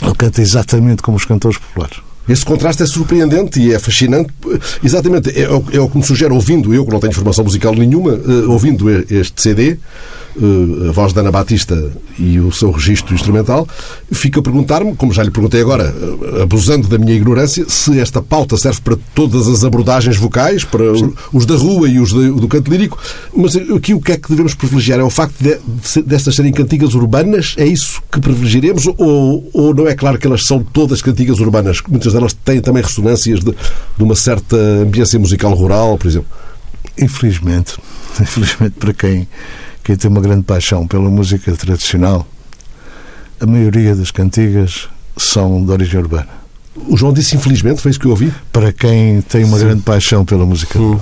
ele 0.00 0.14
canta 0.14 0.40
exatamente 0.40 1.02
como 1.02 1.18
os 1.18 1.26
cantores 1.26 1.58
populares. 1.58 1.98
Esse 2.26 2.42
contraste 2.42 2.82
é 2.82 2.86
surpreendente 2.86 3.60
e 3.60 3.74
é 3.74 3.78
fascinante. 3.78 4.32
Exatamente, 4.82 5.30
é, 5.38 5.48
o- 5.50 5.64
é 5.72 5.80
o 5.80 5.88
que 5.88 5.96
me 5.98 6.04
sugere, 6.04 6.32
ouvindo, 6.32 6.72
eu 6.74 6.84
que 6.84 6.92
não 6.92 7.00
tenho 7.00 7.12
formação 7.12 7.44
musical 7.44 7.74
nenhuma, 7.74 8.12
eh, 8.12 8.46
ouvindo 8.48 8.88
este 9.10 9.40
CD, 9.42 9.70
eh, 9.72 10.88
a 10.88 10.92
voz 10.92 11.12
da 11.12 11.20
Ana 11.22 11.30
Batista 11.32 11.90
e 12.18 12.38
o 12.38 12.52
seu 12.52 12.70
registro 12.70 13.14
instrumental, 13.14 13.66
fico 14.12 14.40
a 14.40 14.42
perguntar-me, 14.42 14.94
como 14.94 15.12
já 15.12 15.22
lhe 15.22 15.30
perguntei 15.30 15.60
agora, 15.60 15.94
eh, 16.38 16.42
abusando 16.42 16.88
da 16.88 16.98
minha 16.98 17.14
ignorância, 17.14 17.64
se 17.68 17.98
esta 17.98 18.20
pauta 18.22 18.56
serve 18.56 18.80
para 18.82 18.96
todas 19.14 19.48
as 19.48 19.64
abordagens 19.64 20.16
vocais, 20.16 20.62
para 20.64 20.84
os 21.32 21.46
da 21.46 21.56
rua 21.56 21.88
e 21.88 21.98
os 21.98 22.10
de- 22.12 22.30
do 22.32 22.48
canto 22.48 22.70
lírico, 22.70 22.98
mas 23.34 23.56
aqui 23.56 23.94
o 23.94 24.00
que 24.00 24.12
é 24.12 24.16
que 24.16 24.28
devemos 24.28 24.54
privilegiar? 24.54 25.00
É 25.00 25.04
o 25.04 25.10
facto 25.10 25.34
de, 25.40 25.56
de 25.58 26.02
destas 26.02 26.34
serem 26.34 26.52
cantigas 26.52 26.94
urbanas? 26.94 27.54
É 27.56 27.66
isso 27.66 28.02
que 28.12 28.20
privilegiaremos? 28.20 28.86
Ou, 28.98 29.48
ou 29.52 29.74
não 29.74 29.86
é 29.86 29.94
claro 29.94 30.18
que 30.18 30.26
elas 30.26 30.44
são 30.44 30.62
todas 30.62 31.00
cantigas 31.02 31.38
urbanas? 31.40 31.80
Muitas 31.88 32.12
delas 32.12 32.32
têm 32.44 32.60
também 32.60 32.82
ressonâncias 32.82 33.40
de, 33.40 33.50
de 33.52 34.02
uma 34.04 34.14
certa 34.14 34.35
ambiência 34.82 35.18
musical 35.18 35.54
rural, 35.54 35.98
por 35.98 36.06
exemplo. 36.06 36.28
Infelizmente, 36.98 37.78
infelizmente 38.20 38.74
para 38.78 38.92
quem, 38.92 39.28
quem 39.82 39.96
tem 39.96 40.10
uma 40.10 40.20
grande 40.20 40.42
paixão 40.42 40.86
pela 40.86 41.10
música 41.10 41.54
tradicional, 41.56 42.26
a 43.40 43.46
maioria 43.46 43.94
das 43.94 44.10
cantigas 44.10 44.88
são 45.16 45.64
de 45.64 45.70
origem 45.70 46.00
urbana. 46.00 46.28
O 46.88 46.96
João 46.96 47.12
disse 47.12 47.36
infelizmente, 47.36 47.80
foi 47.80 47.90
isso 47.90 48.00
que 48.00 48.06
eu 48.06 48.10
ouvi? 48.10 48.32
Para 48.52 48.72
quem 48.72 49.20
tem 49.22 49.44
uma 49.44 49.58
grande 49.58 49.82
paixão 49.82 50.24
pela 50.24 50.44
música. 50.44 50.78
Hum. 50.78 50.98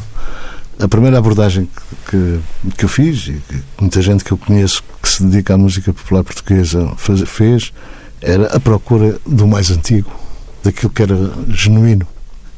A 0.78 0.88
primeira 0.88 1.18
abordagem 1.18 1.68
que, 2.10 2.40
que 2.76 2.84
eu 2.84 2.88
fiz, 2.88 3.28
e 3.28 3.40
que 3.48 3.62
muita 3.80 4.02
gente 4.02 4.24
que 4.24 4.32
eu 4.32 4.36
conheço 4.36 4.82
que 5.00 5.08
se 5.08 5.22
dedica 5.22 5.54
à 5.54 5.58
música 5.58 5.92
popular 5.92 6.24
portuguesa 6.24 6.92
fez, 7.26 7.72
era 8.20 8.56
a 8.56 8.58
procura 8.58 9.18
do 9.24 9.46
mais 9.46 9.70
antigo, 9.70 10.10
daquilo 10.64 10.90
que 10.90 11.02
era 11.02 11.16
genuíno. 11.48 12.06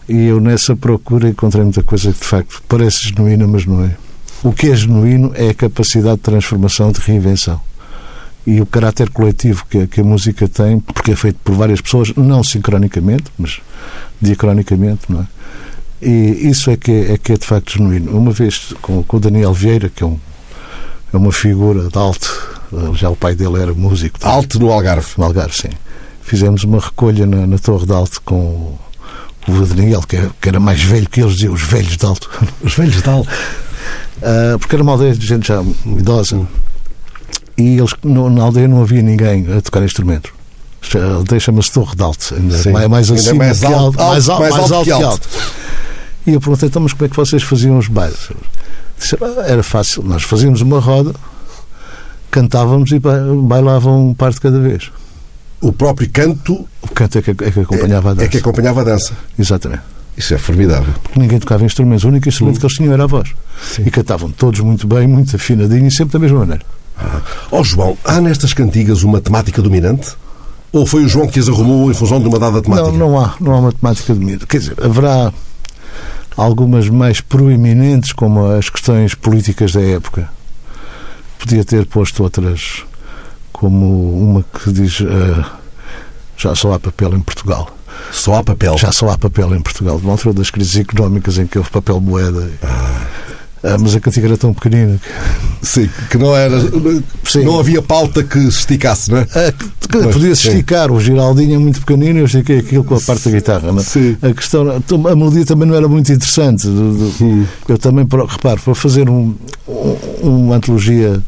E 0.08 0.26
eu 0.26 0.40
nessa 0.40 0.76
procura 0.76 1.28
encontrei 1.28 1.64
muita 1.64 1.82
coisa 1.82 2.12
que 2.12 2.18
de 2.18 2.24
facto 2.24 2.62
parece 2.68 3.08
genuína, 3.08 3.46
mas 3.46 3.66
não 3.66 3.84
é. 3.84 3.96
O 4.42 4.52
que 4.52 4.68
é 4.68 4.76
genuíno 4.76 5.32
é 5.34 5.48
a 5.48 5.54
capacidade 5.54 6.16
de 6.16 6.22
transformação, 6.22 6.92
de 6.92 7.00
reinvenção. 7.00 7.60
E 8.46 8.60
o 8.60 8.66
caráter 8.66 9.10
coletivo 9.10 9.66
que 9.68 9.78
a, 9.78 9.86
que 9.88 10.00
a 10.00 10.04
música 10.04 10.46
tem, 10.46 10.78
porque 10.78 11.10
é 11.10 11.16
feito 11.16 11.38
por 11.42 11.56
várias 11.56 11.80
pessoas, 11.80 12.14
não 12.14 12.44
sincronicamente, 12.44 13.24
mas 13.36 13.60
diacronicamente, 14.20 15.02
não 15.08 15.22
é? 15.22 15.26
E 16.00 16.48
isso 16.48 16.70
é 16.70 16.76
que 16.76 16.92
é, 16.92 17.12
é 17.14 17.18
que 17.18 17.32
é 17.32 17.36
de 17.36 17.44
facto 17.44 17.72
genuíno. 17.72 18.16
Uma 18.16 18.30
vez 18.30 18.72
com, 18.80 19.02
com 19.02 19.16
o 19.16 19.20
Daniel 19.20 19.52
Vieira, 19.52 19.88
que 19.88 20.04
é, 20.04 20.06
um, 20.06 20.18
é 21.12 21.16
uma 21.16 21.32
figura 21.32 21.88
de 21.88 21.98
alto, 21.98 22.60
já 22.94 23.10
o 23.10 23.16
pai 23.16 23.34
dele 23.34 23.60
era 23.60 23.74
músico? 23.74 24.18
Alto 24.22 24.60
no 24.60 24.70
Algarve. 24.70 25.08
Algarve, 25.18 25.56
sim. 25.56 25.70
Fizemos 26.22 26.62
uma 26.62 26.78
recolha 26.78 27.26
na, 27.26 27.46
na 27.46 27.58
Torre 27.58 27.86
de 27.86 27.92
Alto 27.92 28.20
com 28.22 28.76
o 29.48 29.66
Daniel, 29.66 30.00
que, 30.02 30.16
é- 30.16 30.30
que 30.40 30.48
era 30.48 30.58
mais 30.60 30.82
velho 30.82 31.08
que 31.08 31.20
eles, 31.20 31.34
diziam, 31.34 31.54
os 31.54 31.62
velhos 31.62 31.96
de 31.96 32.04
Alto. 32.06 32.28
Os 32.62 32.74
velhos 32.74 33.02
de 33.02 33.08
Alto. 33.08 33.28
Ah, 34.22 34.56
porque 34.58 34.74
era 34.74 34.82
uma 34.82 34.92
aldeia 34.92 35.14
de 35.14 35.26
gente 35.26 35.48
já 35.48 35.62
idosa. 35.86 36.40
E 37.58 37.78
eles, 37.78 37.90
no- 38.02 38.28
na 38.30 38.42
aldeia 38.44 38.66
não 38.68 38.82
havia 38.82 39.02
ninguém 39.02 39.46
a 39.56 39.60
tocar 39.60 39.82
instrumentos. 39.82 40.30
A 40.94 41.14
aldeia 41.16 41.40
chama-se 41.40 41.72
Torre 41.72 41.96
de 41.96 42.02
Alto, 42.02 42.34
ainda 42.36 42.56
Sim. 42.58 42.70
mais, 42.72 42.88
mais 42.88 43.10
Ainda 43.10 43.20
acima 43.22 43.44
mais 43.44 43.64
alto- 43.64 43.76
alto, 43.76 43.98
mais, 43.98 44.28
alto- 44.28 44.30
alto, 44.30 44.40
mais 44.42 44.60
mais 44.60 44.72
alto 44.72 44.84
que 44.84 44.90
alto. 44.92 45.06
alto. 45.06 45.28
E 46.26 46.32
eu 46.32 46.40
perguntei, 46.40 46.68
então, 46.68 46.82
mas 46.82 46.92
como 46.92 47.06
é 47.06 47.08
que 47.08 47.16
vocês 47.16 47.42
faziam 47.42 47.78
os 47.78 47.88
bailes? 47.88 48.30
Disse, 48.98 49.16
"Ah, 49.20 49.42
era 49.46 49.62
fácil, 49.62 50.02
nós 50.02 50.22
fazíamos 50.22 50.60
uma 50.60 50.80
roda, 50.80 51.14
cantávamos 52.30 52.90
e 52.92 52.98
ba- 52.98 53.20
bailavam 53.42 54.08
um 54.08 54.14
par 54.14 54.32
de 54.32 54.40
cada 54.40 54.58
vez. 54.60 54.90
O 55.60 55.72
próprio 55.72 56.08
canto 56.10 56.66
O 56.82 56.88
canto 56.88 57.18
é 57.18 57.22
que, 57.22 57.30
é 57.30 57.34
que 57.50 57.60
acompanhava 57.60 58.10
a 58.10 58.14
dança. 58.14 58.26
é 58.26 58.28
que 58.28 58.38
acompanhava 58.38 58.80
a 58.82 58.84
dança. 58.84 59.12
Exatamente. 59.38 59.82
Isso 60.16 60.32
é 60.34 60.38
formidável. 60.38 60.94
Porque 61.02 61.18
ninguém 61.18 61.38
tocava 61.38 61.64
instrumentos. 61.64 62.04
O 62.04 62.08
único 62.08 62.28
instrumento 62.28 62.58
que 62.58 62.66
eles 62.66 62.76
tinham 62.76 62.92
era 62.92 63.04
a 63.04 63.06
voz. 63.06 63.30
Sim. 63.62 63.82
E 63.86 63.90
cantavam 63.90 64.30
todos 64.30 64.60
muito 64.60 64.86
bem, 64.86 65.06
muito 65.06 65.34
afinadinho 65.36 65.86
e 65.86 65.90
sempre 65.90 66.12
da 66.14 66.18
mesma 66.18 66.38
maneira. 66.40 66.62
Ó 67.50 67.62
João, 67.62 67.96
há 68.04 68.20
nestas 68.20 68.54
cantigas 68.54 69.02
uma 69.02 69.20
temática 69.20 69.60
dominante? 69.60 70.14
Ou 70.72 70.86
foi 70.86 71.04
o 71.04 71.08
João 71.08 71.26
que 71.26 71.38
as 71.38 71.48
arrumou 71.48 71.90
em 71.90 71.94
função 71.94 72.20
de 72.20 72.28
uma 72.28 72.38
dada 72.38 72.60
temática? 72.62 72.90
Não, 72.90 72.96
não 73.10 73.20
há, 73.20 73.34
não 73.40 73.54
há 73.54 73.60
matemática 73.62 74.14
de 74.14 74.20
medo. 74.24 74.46
Quer 74.46 74.58
dizer, 74.58 74.76
haverá 74.82 75.32
algumas 76.36 76.88
mais 76.88 77.20
proeminentes, 77.20 78.12
como 78.12 78.46
as 78.46 78.68
questões 78.68 79.14
políticas 79.14 79.72
da 79.72 79.80
época. 79.82 80.28
Podia 81.38 81.64
ter 81.64 81.86
posto 81.86 82.22
outras, 82.22 82.82
como 83.58 84.20
uma 84.20 84.42
que 84.42 84.70
diz 84.70 85.00
eh, 85.00 85.44
já 86.36 86.54
só 86.54 86.74
há 86.74 86.78
papel 86.78 87.14
em 87.14 87.20
Portugal. 87.20 87.70
Só 88.12 88.34
há 88.34 88.44
papel. 88.44 88.76
Já 88.76 88.92
só 88.92 89.08
há 89.08 89.16
papel 89.16 89.54
em 89.54 89.60
Portugal. 89.62 89.98
De 89.98 90.04
uma 90.04 90.12
altura 90.12 90.34
das 90.34 90.50
crises 90.50 90.76
económicas 90.76 91.38
em 91.38 91.46
que 91.46 91.56
houve 91.56 91.70
papel 91.70 91.98
moeda. 91.98 92.50
Ah, 92.62 93.06
mas 93.62 93.94
a 93.96 94.00
cantiga 94.00 94.26
era 94.28 94.36
tão 94.36 94.52
pequenina 94.54 94.98
que 95.60 95.66
Sim, 95.66 95.88
que 96.10 96.16
não 96.18 96.36
era. 96.36 96.60
Sim. 97.24 97.44
Não 97.44 97.58
havia 97.58 97.82
pauta 97.82 98.22
que 98.22 98.38
se 98.42 98.58
esticasse, 98.60 99.10
não 99.10 99.18
é? 99.18 99.26
Ah, 99.34 99.52
podia-se 100.12 100.48
esticar. 100.48 100.92
O 100.92 101.00
Giraldinho 101.00 101.54
é 101.56 101.58
muito 101.58 101.80
pequenino, 101.80 102.20
eu 102.20 102.26
estiquei 102.26 102.58
aquilo 102.58 102.84
com 102.84 102.94
a 102.94 103.00
parte 103.00 103.24
da 103.28 103.30
guitarra. 103.36 103.72
não 103.72 103.80
é? 103.80 103.82
Sim. 103.82 104.16
A 104.22 104.32
questão, 104.32 104.62
a 104.70 105.16
melodia 105.16 105.44
também 105.44 105.66
não 105.66 105.74
era 105.74 105.88
muito 105.88 106.12
interessante. 106.12 106.68
Eu 107.68 107.78
também, 107.78 108.06
reparo, 108.28 108.60
para 108.62 108.74
fazer 108.74 109.08
um, 109.10 109.34
um- 109.66 109.96
uma 110.22 110.56
antologia, 110.56 111.20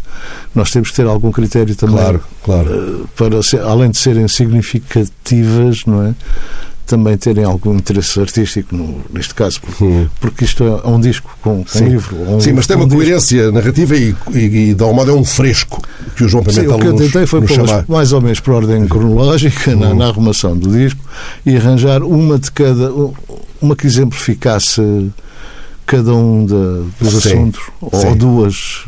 nós 0.54 0.70
temos 0.70 0.90
que 0.90 0.96
ter 0.96 1.06
algum 1.06 1.32
critério 1.32 1.74
também. 1.74 1.96
Claro, 1.96 2.20
claro. 2.44 2.68
eh, 3.02 3.06
Para 3.16 3.42
ser- 3.42 3.60
além 3.62 3.90
de 3.90 3.98
serem 3.98 4.28
significativas, 4.28 5.84
não 5.86 6.04
é? 6.06 6.14
Também 6.88 7.16
terem 7.18 7.44
algum 7.44 7.74
interesse 7.76 8.18
artístico, 8.18 8.74
no- 8.74 9.02
neste 9.12 9.34
caso, 9.34 9.60
porque, 9.60 9.84
Hum. 9.84 10.08
porque 10.20 10.44
isto 10.44 10.64
é 10.64 10.88
um 10.88 10.98
disco 10.98 11.30
com, 11.42 11.62
com 11.62 11.68
Sim. 11.68 11.84
um 11.84 11.88
livro. 11.88 12.16
um 12.16 12.40
Sim, 12.40 12.52
mas 12.54 12.66
tem 12.66 12.76
uma 12.76 12.86
um 12.86 12.88
disco. 12.88 13.02
coerência 13.04 13.52
narrativa 13.52 13.94
e, 13.94 14.14
e, 14.32 14.38
e 14.70 14.74
de 14.74 14.82
algum 14.82 14.94
modo 14.96 15.10
é 15.10 15.14
um 15.14 15.22
fresco 15.24 15.82
que 16.16 16.24
o 16.24 16.28
João 16.28 16.42
Sim, 16.44 16.50
Pimentel 16.62 16.76
o 16.76 16.80
que 16.80 16.86
eu 16.86 16.96
tentei 16.96 17.26
foi 17.26 17.42
pô-las 17.42 17.68
chamar. 17.68 17.84
mais 17.86 18.12
ou 18.14 18.20
menos 18.22 18.40
por 18.40 18.54
ordem 18.54 18.88
cronológica 18.88 19.76
na, 19.76 19.92
na 19.94 20.06
arrumação 20.06 20.56
do 20.56 20.70
disco 20.70 20.98
e 21.44 21.56
arranjar 21.56 22.02
uma 22.02 22.38
de 22.38 22.50
cada, 22.50 22.90
uma 23.60 23.76
que 23.76 23.86
exemplificasse 23.86 24.80
cada 25.88 26.14
um 26.14 26.44
da- 26.44 26.82
dos 27.00 27.22
Sim, 27.22 27.30
assuntos, 27.30 27.60
sim. 27.62 28.06
ou 28.08 28.14
duas. 28.14 28.84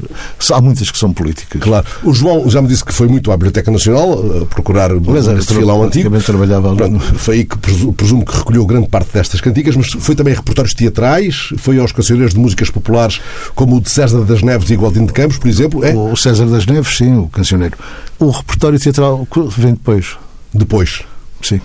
Há 0.53 0.61
muitas 0.61 0.91
que 0.91 0.99
são 0.99 1.13
políticas. 1.15 1.61
Claro. 1.63 1.87
O 2.05 2.13
João 2.13 2.49
já 2.51 2.61
me 2.61 2.69
disse 2.69 2.85
que 2.85 2.93
foi 2.93 3.09
muito 3.09 3.33
à 3.33 3.37
Biblioteca 3.39 3.71
Nacional 3.71 4.43
a 4.43 4.45
procurar 4.47 4.91
Mas 4.95 5.27
era, 5.27 5.39
este 5.39 5.55
filão 5.55 5.83
antigo. 5.83 6.11
trabalhava 6.21 6.69
ali. 6.69 6.77
Pronto, 6.77 7.01
foi 7.19 7.37
aí 7.37 7.45
que 7.45 7.57
presu- 7.57 7.93
presumo 7.95 8.25
que 8.25 8.37
recolheu 8.37 8.67
grande 8.67 8.87
parte 8.89 9.11
destas 9.15 9.41
cantigas, 9.41 9.75
mas 9.77 9.89
foi 9.89 10.15
também 10.15 10.35
a 10.35 10.37
repertórios 10.37 10.75
teatrais, 10.75 11.49
foi 11.57 11.79
aos 11.79 11.91
cancioneiros 11.91 12.35
de 12.35 12.41
músicas 12.41 12.69
populares, 12.69 13.19
como 13.55 13.77
o 13.77 13.81
de 13.81 13.89
César 13.91 14.21
das 14.25 14.43
Neves 14.43 14.69
e 14.69 14.77
Gualdino 14.77 15.07
de 15.07 15.13
Campos, 15.15 15.39
por 15.39 15.49
exemplo. 15.49 15.83
É? 15.83 15.95
O 15.95 16.15
César 16.17 16.45
das 16.47 16.67
Neves, 16.67 16.97
sim, 16.99 17.17
o 17.17 17.29
cancioneiro. 17.29 17.79
O 18.19 18.29
repertório 18.31 18.79
teatral 18.79 19.27
vem 19.57 19.73
depois, 19.73 20.19
Depois. 20.53 21.01
sim. 21.43 21.61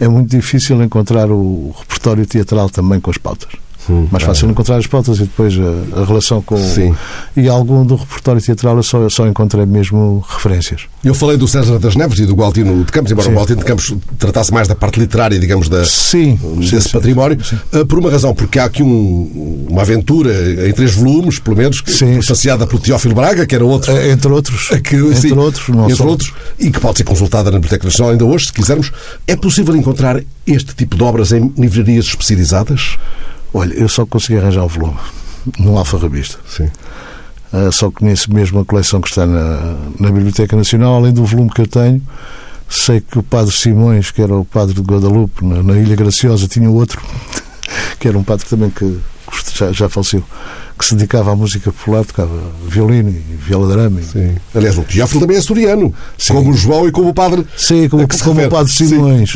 É 0.00 0.08
muito 0.08 0.30
difícil 0.36 0.82
encontrar 0.82 1.30
o 1.30 1.72
repertório 1.78 2.26
teatral 2.26 2.68
também 2.68 2.98
com 2.98 3.10
as 3.10 3.18
pautas. 3.18 3.50
Hum, 3.90 4.06
Mais 4.12 4.22
fácil 4.22 4.48
encontrar 4.48 4.76
as 4.76 4.86
pautas 4.86 5.18
e 5.18 5.22
depois 5.22 5.54
a, 5.58 6.00
a 6.00 6.04
relação 6.04 6.40
com. 6.40 6.54
o- 6.54 6.58
Sim. 6.74 6.94
E 7.36 7.48
algum 7.48 7.84
do 7.84 7.96
repertório 7.96 8.40
teatral 8.40 8.76
eu 8.76 8.82
só, 8.82 8.98
eu 8.98 9.10
só 9.10 9.26
encontrei 9.26 9.66
mesmo 9.66 10.24
referências. 10.28 10.82
Eu 11.02 11.14
falei 11.14 11.36
do 11.36 11.48
César 11.48 11.78
das 11.78 11.96
Neves 11.96 12.18
e 12.20 12.26
do 12.26 12.34
Gualdino 12.34 12.84
de 12.84 12.92
Campos, 12.92 13.10
embora 13.10 13.26
Sim. 13.26 13.32
o 13.32 13.36
Gualdino 13.36 13.58
de 13.58 13.64
Campos 13.64 13.94
tratasse 14.18 14.52
mais 14.52 14.68
da 14.68 14.74
parte 14.76 15.00
literária, 15.00 15.38
digamos, 15.38 15.68
da, 15.68 15.84
Sim, 15.84 16.38
desse 16.58 16.82
sim, 16.82 16.90
património, 16.90 17.38
uh, 17.72 17.84
por 17.86 17.98
uma 17.98 18.10
razão, 18.10 18.32
porque 18.34 18.58
há 18.58 18.64
aqui 18.66 18.82
um- 18.84 19.66
uma 19.68 19.82
aventura 19.82 20.32
em 20.68 20.72
três 20.72 20.94
volumes, 20.94 21.38
pelo 21.40 21.56
menos, 21.56 21.80
que 21.80 21.92
prefaciada 21.92 22.66
pelo 22.66 22.80
Teófilo 22.80 23.14
Braga, 23.14 23.46
que 23.46 23.54
era 23.54 23.64
outro. 23.64 23.90
Eh, 23.92 24.10
Entre 24.12 24.30
outros. 24.30 24.68
que, 24.84 24.94
entre 24.96 25.14
sim, 25.16 25.32
outros, 25.32 25.68
não 25.68 25.84
entre 25.84 25.96
só- 25.96 26.06
outros, 26.06 26.32
e 26.58 26.70
que 26.70 26.78
pode 26.78 26.98
ser 26.98 27.04
consultada 27.04 27.50
na 27.50 27.56
Biblioteca 27.58 27.84
Nacional 27.84 28.12
ainda 28.12 28.24
hoje, 28.24 28.46
se 28.46 28.52
quisermos. 28.52 28.92
É 29.26 29.34
possível 29.34 29.74
encontrar 29.74 30.20
este 30.46 30.74
tipo 30.74 30.96
de 30.96 31.02
obras 31.02 31.32
em 31.32 31.52
livrarias 31.58 32.06
especializadas? 32.06 32.96
Olha, 33.54 33.74
eu 33.74 33.88
só 33.88 34.06
consegui 34.06 34.38
arranjar 34.38 34.64
o 34.64 34.68
volume 34.68 34.98
no 35.58 35.76
Alfarrabista. 35.76 36.38
Sim. 36.46 36.70
Ah, 37.52 37.70
só 37.70 37.90
conheço 37.90 38.32
mesmo 38.32 38.60
a 38.60 38.64
coleção 38.64 39.00
que 39.00 39.08
está 39.08 39.26
na, 39.26 39.76
na 40.00 40.10
Biblioteca 40.10 40.56
Nacional, 40.56 40.94
além 40.94 41.12
do 41.12 41.24
volume 41.24 41.50
que 41.50 41.60
eu 41.60 41.66
tenho. 41.66 42.02
Sei 42.68 43.02
que 43.02 43.18
o 43.18 43.22
Padre 43.22 43.52
Simões, 43.52 44.10
que 44.10 44.22
era 44.22 44.34
o 44.34 44.44
Padre 44.44 44.74
de 44.74 44.80
Guadalupe, 44.80 45.44
na, 45.44 45.62
na 45.62 45.78
Ilha 45.78 45.94
Graciosa, 45.94 46.48
tinha 46.48 46.70
outro, 46.70 47.02
que 48.00 48.08
era 48.08 48.16
um 48.16 48.24
padre 48.24 48.46
também 48.46 48.70
que 48.70 48.98
já, 49.58 49.72
já 49.72 49.88
faleceu, 49.88 50.22
que 50.78 50.84
se 50.84 50.94
dedicava 50.94 51.32
à 51.32 51.36
música 51.36 51.70
popular, 51.72 52.04
tocava 52.04 52.30
violino 52.68 53.10
e 53.10 53.36
viola 53.46 53.66
de 53.66 53.72
arame. 53.80 54.02
Sim. 54.02 54.34
Aliás, 54.54 54.76
o 54.78 54.82
Teófilo 54.82 55.20
também 55.20 55.36
é 55.36 55.40
açoriano, 55.40 55.94
Sim. 56.18 56.34
como 56.34 56.50
o 56.50 56.54
João 56.54 56.88
e 56.88 56.92
como 56.92 57.08
o 57.10 57.14
Padre. 57.14 57.46
Sim, 57.56 57.88
como, 57.88 58.06
se 58.12 58.22
como 58.24 58.42
o? 58.44 58.48
Padre 58.48 58.72
Sim. 58.72 58.86
Simões. 58.86 59.32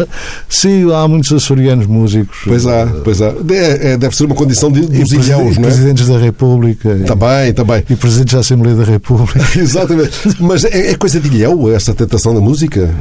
Sim. 0.48 0.92
há 0.92 1.06
muitos 1.06 1.32
açorianos 1.32 1.86
músicos. 1.86 2.38
Pois 2.44 2.66
há, 2.66 2.86
pois 3.04 3.20
há. 3.22 3.32
É- 3.50 3.92
é- 3.92 3.96
deve 3.96 4.16
ser 4.16 4.24
uma 4.24 4.34
condição 4.34 4.70
de, 4.70 4.80
dos 4.80 5.12
ilhéus, 5.12 5.56
não 5.56 5.64
é? 5.64 5.66
presidentes 5.66 6.06
da 6.08 6.18
República. 6.18 6.90
e- 6.96 7.04
Também, 7.04 7.52
também. 7.52 7.84
E 7.88 7.96
presidentes 7.96 8.34
da 8.34 8.40
Assembleia 8.40 8.76
da 8.76 8.84
República. 8.84 9.40
Exatamente. 9.58 10.10
Mas 10.40 10.64
é, 10.64 10.90
é 10.90 10.94
coisa 10.94 11.20
de 11.20 11.28
ilhéu 11.28 11.70
essa 11.74 11.94
tentação 11.94 12.34
da 12.34 12.40
música? 12.40 12.94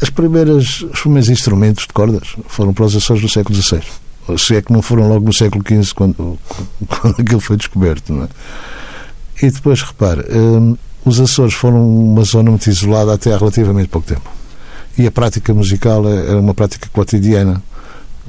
As 0.00 0.10
primeiras, 0.10 0.82
os 0.92 1.00
primeiros 1.00 1.28
instrumentos 1.30 1.86
de 1.86 1.92
cordas 1.92 2.34
foram 2.48 2.72
para 2.74 2.84
os 2.86 2.96
Açores 2.96 3.22
no 3.22 3.28
século 3.28 3.54
XVI. 3.60 3.82
Se 4.38 4.54
é 4.56 4.62
que 4.62 4.72
não 4.72 4.80
foram 4.82 5.08
logo 5.08 5.24
no 5.26 5.32
século 5.32 5.64
XV, 5.66 5.94
quando, 5.94 6.38
quando 6.88 7.16
aquilo 7.20 7.40
foi 7.40 7.56
descoberto. 7.56 8.12
Não 8.12 8.24
é? 8.24 8.28
E 9.42 9.50
depois, 9.50 9.82
repare, 9.82 10.22
hum, 10.32 10.76
os 11.04 11.20
Açores 11.20 11.54
foram 11.54 11.84
uma 11.84 12.22
zona 12.24 12.50
muito 12.50 12.68
isolada 12.68 13.12
até 13.14 13.32
há 13.34 13.38
relativamente 13.38 13.88
pouco 13.88 14.06
tempo. 14.06 14.30
E 14.96 15.06
a 15.06 15.10
prática 15.10 15.52
musical 15.52 16.06
é- 16.08 16.28
era 16.28 16.38
uma 16.40 16.54
prática 16.54 16.88
cotidiana, 16.92 17.60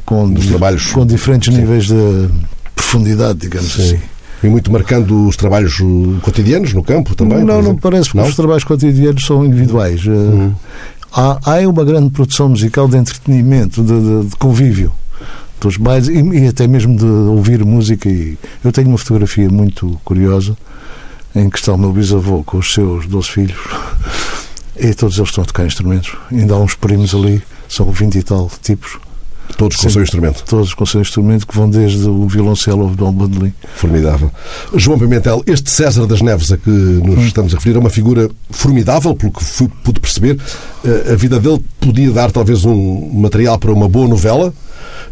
com, 0.05 0.33
trabalhos. 0.33 0.91
com 0.91 1.05
diferentes 1.05 1.53
níveis 1.53 1.85
de 1.87 2.29
profundidade, 2.75 3.39
digamos 3.39 3.79
assim. 3.79 3.99
E 4.43 4.47
muito 4.47 4.71
marcando 4.71 5.27
os 5.27 5.37
trabalhos 5.37 5.77
cotidianos 6.21 6.73
no 6.73 6.83
campo 6.83 7.15
também? 7.15 7.43
não, 7.43 7.61
não 7.61 7.75
parece, 7.77 8.05
porque 8.09 8.17
Não? 8.19 8.27
os 8.27 8.35
trabalhos 8.35 8.63
cotidianos 8.63 9.25
são 9.25 9.45
individuais. 9.45 10.01
Eh, 10.05 10.09
Hum. 10.09 10.53
Há, 11.15 11.37
há 11.61 11.69
uma 11.69 11.85
grande 11.85 12.09
produção 12.09 12.49
musical 12.49 12.87
de 12.87 12.97
entretenimento, 12.97 13.83
de, 13.83 13.93
de- 14.23 14.29
de 14.29 14.35
convívio 14.37 14.91
dos 15.67 15.77
bailes 15.77 16.07
e, 16.07 16.19
e 16.19 16.47
até 16.47 16.67
mesmo 16.67 16.95
de 16.95 17.05
ouvir 17.05 17.63
música. 17.65 18.09
E 18.09 18.37
eu 18.63 18.71
tenho 18.71 18.89
uma 18.89 18.97
fotografia 18.97 19.49
muito 19.49 19.99
curiosa 20.03 20.57
em 21.35 21.49
que 21.49 21.57
está 21.57 21.73
o 21.73 21.77
meu 21.77 21.91
bisavô 21.91 22.43
com 22.43 22.57
os 22.57 22.73
seus 22.73 23.07
12 23.07 23.27
filhos 23.27 23.59
e 24.77 24.93
todos 24.93 25.17
eles 25.17 25.29
estão 25.29 25.43
a 25.43 25.47
tocar 25.47 25.65
instrumentos. 25.65 26.15
Ainda 26.31 26.53
há 26.53 26.59
uns 26.59 26.75
primos 26.75 27.13
ali, 27.15 27.41
são 27.67 27.91
20 27.91 28.15
e 28.15 28.23
tal 28.23 28.51
tipos, 28.61 28.97
Todos 29.57 29.77
com 29.77 29.87
o 29.87 29.91
seu 29.91 30.01
instrumento. 30.01 30.43
todos 30.45 30.73
com 30.73 30.83
o 30.83 30.87
seu 30.87 31.01
instrumento, 31.01 31.45
que 31.45 31.55
vão 31.55 31.69
desde 31.69 32.07
o 32.07 32.27
violoncelo 32.27 32.91
ao 32.99 33.11
bandolim. 33.11 33.53
Formidável. 33.75 34.31
João 34.75 34.97
Pimentel, 34.97 35.43
este 35.45 35.69
César 35.69 36.05
das 36.07 36.21
Neves 36.21 36.51
a 36.51 36.57
que 36.57 36.69
nos 36.69 37.17
Hum. 37.19 37.25
estamos 37.27 37.53
a 37.53 37.57
referir 37.57 37.75
é 37.75 37.79
uma 37.79 37.89
figura 37.89 38.29
formidável, 38.49 39.13
pelo 39.15 39.31
que 39.31 39.43
fui, 39.43 39.69
pude 39.83 39.99
perceber. 39.99 40.37
Eh, 40.83 41.11
A 41.13 41.15
vida 41.15 41.39
dele 41.39 41.63
podia 41.79 42.11
dar 42.11 42.31
talvez 42.31 42.65
um 42.65 43.11
material 43.13 43.57
para 43.59 43.71
uma 43.71 43.87
boa 43.87 44.07
novela. 44.07 44.53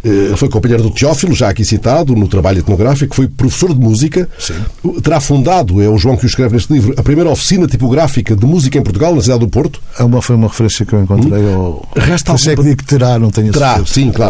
Eh, 0.04 0.08
Ele 0.10 0.38
foi 0.38 0.50
companheiro 0.50 0.82
do 0.84 0.89
Teófilo, 0.89 1.34
já 1.36 1.50
aqui 1.50 1.63
citado, 1.63 2.15
no 2.15 2.28
trabalho 2.28 2.60
etnográfico, 2.60 3.15
foi 3.15 3.28
professor 3.28 3.74
de 3.74 3.80
música. 3.80 4.28
Sim. 4.39 4.56
Terá 5.04 5.20
fundado, 5.20 5.82
é 5.82 5.88
o 5.88 5.98
João 5.98 6.17
que 6.17 6.26
o 6.26 6.28
escreve 6.28 6.56
neste 6.56 6.74
livro, 6.74 6.94
a 6.98 7.04
primeira 7.04 7.30
oficina 7.30 7.67
tipográfica 7.67 8.36
de 8.36 8.46
música 8.46 8.78
em 8.78 8.82
Portugal, 8.82 9.13
na 9.15 9.22
cidade 9.22 9.39
do 9.41 9.48
Porto. 9.48 9.80
É 10.00 10.04
uma, 10.04 10.22
foi 10.22 10.36
uma 10.36 10.48
referência 10.48 10.86
que 10.86 10.94
eu 10.94 11.02
encontrei. 11.04 11.54
Ao... 11.54 11.88
Resta 11.96 12.32
Por 12.32 12.38
isso 12.39 12.50
é 12.50 12.54
que 12.54 12.60
algum- 12.60 12.70
digo 12.70 12.78
que 12.82 12.86
terá, 12.88 13.20
não 13.20 13.30
tenho 13.30 13.52
Terá, 13.52 13.76
certeza. 13.76 13.94
sim, 13.94 14.12
claro. 14.12 14.20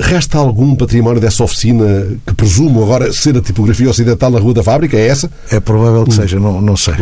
Resta 0.00 0.38
algum 0.38 0.74
património 0.74 1.20
dessa 1.20 1.44
oficina 1.44 1.84
que 2.26 2.34
presumo 2.34 2.82
agora 2.82 3.12
ser 3.12 3.36
a 3.36 3.40
tipografia 3.40 3.88
ocidental 3.88 4.30
na 4.30 4.38
Rua 4.38 4.54
da 4.54 4.62
Fábrica? 4.62 4.96
É 4.96 5.06
essa? 5.08 5.30
É 5.50 5.60
provável 5.60 6.04
que 6.04 6.14
seja, 6.14 6.38
não, 6.40 6.60
não 6.60 6.76
sei. 6.76 6.94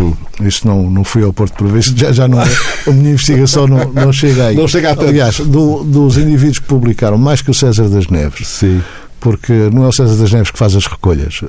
Isso 0.43 0.67
não, 0.67 0.91
não 0.91 1.05
fui 1.05 1.23
ao 1.23 1.33
Porto 1.33 1.55
para 1.55 1.67
ver, 1.69 1.83
já, 1.83 2.13
já 2.13 2.29
não, 2.29 2.41
a 2.41 2.91
minha 2.91 3.13
investigação 3.13 3.67
não, 3.67 3.91
não 3.93 4.13
chega 4.13 4.47
aí. 4.49 4.57
Não 4.57 4.69
chega 4.69 4.91
a 4.93 4.97
tanto. 4.97 5.09
Aliás, 5.09 5.39
do- 5.41 5.85
dos 5.85 6.19
indivíduos 6.19 6.59
que 6.59 6.67
publicaram, 6.67 7.17
mais 7.19 7.41
que 7.41 7.51
o 7.51 7.55
César 7.55 7.89
das 7.89 8.09
Neves, 8.09 8.47
Sim. 8.49 8.83
porque 9.21 9.53
não 9.73 9.85
é 9.85 9.89
o 9.89 9.93
César 9.93 10.17
das 10.17 10.33
Neves 10.33 10.51
que 10.51 10.59
faz 10.59 10.75
as 10.77 10.87
recolhas. 10.87 11.41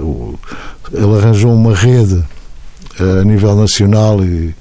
Ele 0.94 1.18
arranjou 1.18 1.54
uma 1.54 1.74
rede 1.76 2.24
eh, 3.00 3.22
a 3.22 3.24
nível 3.24 3.56
nacional 3.56 4.24
e, 4.24 4.56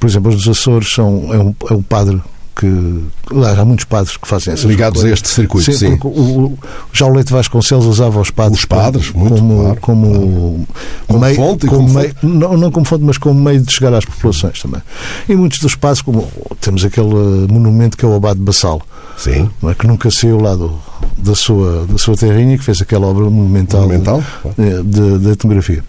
por 0.00 0.08
exemplo, 0.08 0.30
os 0.30 0.36
dos 0.44 0.48
Açores 0.58 0.92
são, 0.92 1.28
é, 1.32 1.38
um, 1.38 1.54
é 1.70 1.74
um 1.74 1.82
padre 1.82 2.20
que. 2.56 3.04
Aliás, 3.30 3.58
há 3.58 3.64
muitos 3.64 3.84
padres 3.84 4.16
que 4.16 4.26
fazem 4.26 4.54
essas 4.54 4.64
Ligados 4.64 5.00
a 5.00 5.02
recolhas. 5.04 5.18
este 5.18 5.28
circuito, 5.34 5.72
sim. 5.72 5.96
porque 5.96 6.18
o, 6.20 6.58
já 6.92 7.06
o 7.06 7.12
Leite 7.12 7.32
Vasconcelos 7.32 7.84
usava 7.86 8.20
os 8.20 8.30
padres, 8.30 8.60
Os 8.60 8.64
padres, 8.64 9.10
como, 9.10 9.24
muito, 9.28 9.40
como, 9.40 9.60
claro. 9.62 9.80
como, 9.80 10.66
Como 11.06 11.20
meio, 11.20 11.36
fonte 11.36 11.66
como 11.66 11.82
como 11.88 11.98
meio- 12.00 12.14
não, 12.22 12.56
não 12.56 12.70
como 12.70 12.86
fonte, 12.86 13.04
mas 13.04 13.18
como 13.18 13.38
meio 13.40 13.60
de 13.60 13.72
chegar 13.72 13.92
às 13.94 14.04
populações 14.04 14.60
também. 14.62 14.80
E 15.28 15.34
muitos 15.36 15.58
dos 15.60 15.74
padres, 15.74 16.00
como 16.02 16.26
temos 16.60 16.84
aquele 16.84 17.08
eh, 17.14 17.52
monumento 17.52 17.96
que 17.96 18.04
é 18.04 18.08
o 18.08 18.14
Abade 18.14 18.38
de 18.38 18.44
Bassal, 18.44 18.80
Sim. 19.18 19.50
não 19.62 19.70
é? 19.70 19.74
que 19.74 19.86
nunca 19.86 20.10
saiu 20.10 20.40
lá 20.40 20.54
do, 20.54 20.78
da, 21.18 21.34
sua, 21.34 21.86
da 21.86 21.98
sua 21.98 22.16
terrinha 22.16 22.54
e 22.54 22.58
que 22.58 22.64
fez 22.64 22.80
aquela 22.80 23.06
obra 23.06 23.24
monumental, 23.24 23.82
Monumental, 23.82 24.22
claro. 24.42 24.56
de, 24.58 24.82
de, 24.82 25.18
de 25.18 25.28
etnografia. 25.30 25.84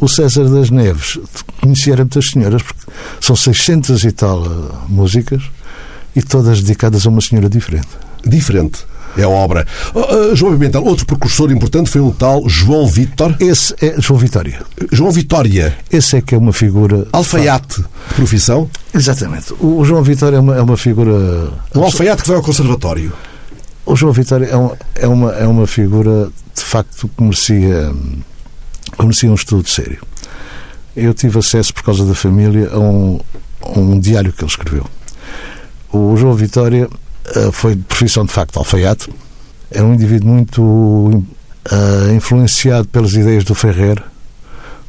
O 0.00 0.06
César 0.08 0.44
das 0.48 0.70
Neves 0.70 1.18
conhecia 1.60 1.96
muitas 1.96 2.26
senhoras, 2.26 2.62
porque 2.62 2.82
são 3.20 3.34
600 3.34 4.04
e 4.04 4.12
tal 4.12 4.44
eh, 4.46 4.48
músicas 4.88 5.42
e 6.14 6.22
todas 6.22 6.60
dedicadas 6.60 7.06
a 7.06 7.10
uma 7.10 7.20
senhora 7.20 7.48
diferente. 7.48 7.88
Diferente. 8.24 8.84
É 9.16 9.22
a 9.22 9.28
obra. 9.28 9.66
Ah, 9.94 10.34
João 10.34 10.52
Pimentel, 10.52 10.84
outro 10.84 11.06
precursor 11.06 11.50
importante 11.50 11.90
foi 11.90 12.00
um 12.00 12.10
tal 12.12 12.48
João 12.48 12.86
Vítor. 12.86 13.34
Esse 13.40 13.74
é 13.80 14.00
João 14.00 14.18
Vitória. 14.18 14.60
João 14.92 15.10
Vitória, 15.10 15.76
Esse 15.90 16.18
é 16.18 16.20
que 16.20 16.34
é 16.34 16.38
uma 16.38 16.52
figura. 16.52 17.06
alfaiate 17.12 17.80
de 17.80 18.14
profissão. 18.14 18.70
Exatamente. 18.94 19.54
O 19.60 19.84
João 19.84 20.02
Vitória 20.02 20.36
é 20.36 20.40
uma, 20.40 20.56
é 20.56 20.62
uma 20.62 20.76
figura. 20.76 21.50
Um 21.74 21.82
alfaiate 21.82 22.22
que 22.22 22.28
vai 22.28 22.36
ao 22.36 22.42
conservatório. 22.42 23.12
O 23.84 23.96
João 23.96 24.12
Vitória 24.12 24.46
é 24.46 24.56
uma, 24.56 24.76
é 24.94 25.08
uma, 25.08 25.32
é 25.32 25.46
uma 25.46 25.66
figura 25.66 26.30
de 26.54 26.62
facto 26.62 27.08
que 27.08 27.22
merecia, 27.22 27.92
conhecia 28.96 29.30
um 29.30 29.34
estudo 29.34 29.68
sério. 29.68 29.98
Eu 30.94 31.14
tive 31.14 31.38
acesso, 31.38 31.72
por 31.72 31.82
causa 31.82 32.04
da 32.04 32.14
família, 32.14 32.68
a 32.72 32.78
um, 32.78 33.20
a 33.62 33.78
um 33.78 33.98
diário 33.98 34.32
que 34.32 34.42
ele 34.42 34.50
escreveu. 34.50 34.84
O 35.92 36.16
João 36.16 36.34
Vitória 36.34 36.88
uh, 37.36 37.52
foi 37.52 37.74
de 37.76 37.82
profissão, 37.82 38.24
de 38.24 38.32
facto, 38.32 38.58
alfaiate. 38.58 39.08
Era 39.70 39.84
um 39.84 39.94
indivíduo 39.94 40.28
muito 40.28 40.62
uh, 40.62 41.24
influenciado 42.14 42.88
pelas 42.88 43.12
ideias 43.14 43.44
do 43.44 43.54
Ferrer, 43.54 44.02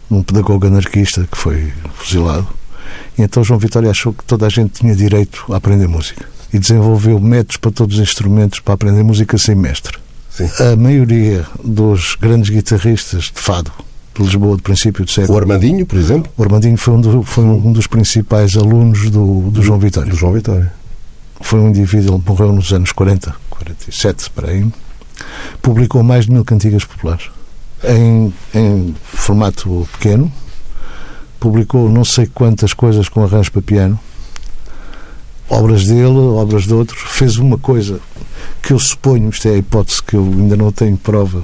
um 0.10 0.24
pedagogo 0.24 0.68
anarquista 0.68 1.28
que 1.30 1.38
foi 1.38 1.72
fuzilado. 1.96 2.48
E 3.18 3.22
então 3.22 3.44
João 3.44 3.60
Vitória 3.60 3.90
achou 3.90 4.14
que 4.14 4.24
toda 4.24 4.46
a 4.46 4.50
gente 4.50 4.80
tinha 4.80 4.96
direito 4.96 5.46
a 5.52 5.58
aprender 5.58 5.88
música 5.88 6.26
e 6.52 6.58
desenvolveu 6.58 7.20
métodos 7.20 7.58
para 7.58 7.72
todos 7.72 7.96
os 7.98 8.02
instrumentos 8.02 8.60
para 8.60 8.74
aprender 8.74 9.04
música 9.04 9.38
sem 9.38 9.56
mestre. 9.56 9.98
Sim. 10.32 10.50
A 10.72 10.76
maioria 10.76 11.46
dos 11.64 12.16
grandes 12.20 12.50
guitarristas 12.50 13.26
de 13.26 13.40
fado 13.40 13.72
de 14.16 14.24
Lisboa 14.24 14.58
do 14.58 14.64
princípio 14.64 15.06
do 15.06 15.12
século 15.12 15.38
O 15.38 15.42
Armandinho, 15.42 15.86
por 15.86 15.98
exemplo, 16.00 16.32
o 16.38 16.44
Armandinho 16.44 16.78
foi 16.78 16.94
um, 16.96 17.02
do- 17.02 17.24
foi 17.24 17.44
um 17.44 17.72
dos 17.72 17.88
principais 17.88 18.56
alunos 18.58 19.10
do, 19.10 19.50
do 19.52 19.62
João 19.62 19.80
Vitória. 19.80 20.10
do 20.10 20.18
João 20.18 20.34
Vitória. 20.34 20.74
Foi 21.42 21.60
um 21.60 21.70
indivíduo, 21.70 22.16
ele 22.16 22.24
morreu 22.26 22.54
nos 22.54 22.72
anos 22.74 22.92
40, 22.92 23.36
47, 23.50 24.30
para 24.32 24.52
aí. 24.52 24.68
Publicou 25.62 26.04
mais 26.04 26.26
de 26.26 26.32
mil 26.32 26.46
cantigas 26.46 26.84
populares 26.84 27.30
em, 27.84 28.34
em 28.54 28.96
formato 29.04 29.88
pequeno. 29.94 30.32
Publicou 31.40 31.90
não 31.90 32.04
sei 32.04 32.28
quantas 32.28 32.74
coisas 32.74 33.08
com 33.08 33.24
arranjo 33.24 33.52
para 33.52 33.62
piano. 33.62 34.00
Obras 35.50 35.88
dele, 35.88 36.18
obras 36.18 36.64
de 36.64 36.74
outros. 36.74 37.02
Fez 37.02 37.38
uma 37.38 37.58
coisa 37.58 38.00
que 38.62 38.74
eu 38.74 38.80
suponho, 38.80 39.30
isto 39.30 39.48
é 39.48 39.52
a 39.52 39.58
hipótese 39.58 40.04
que 40.04 40.16
eu 40.16 40.24
ainda 40.24 40.56
não 40.56 40.72
tenho 40.72 40.98
prova, 40.98 41.44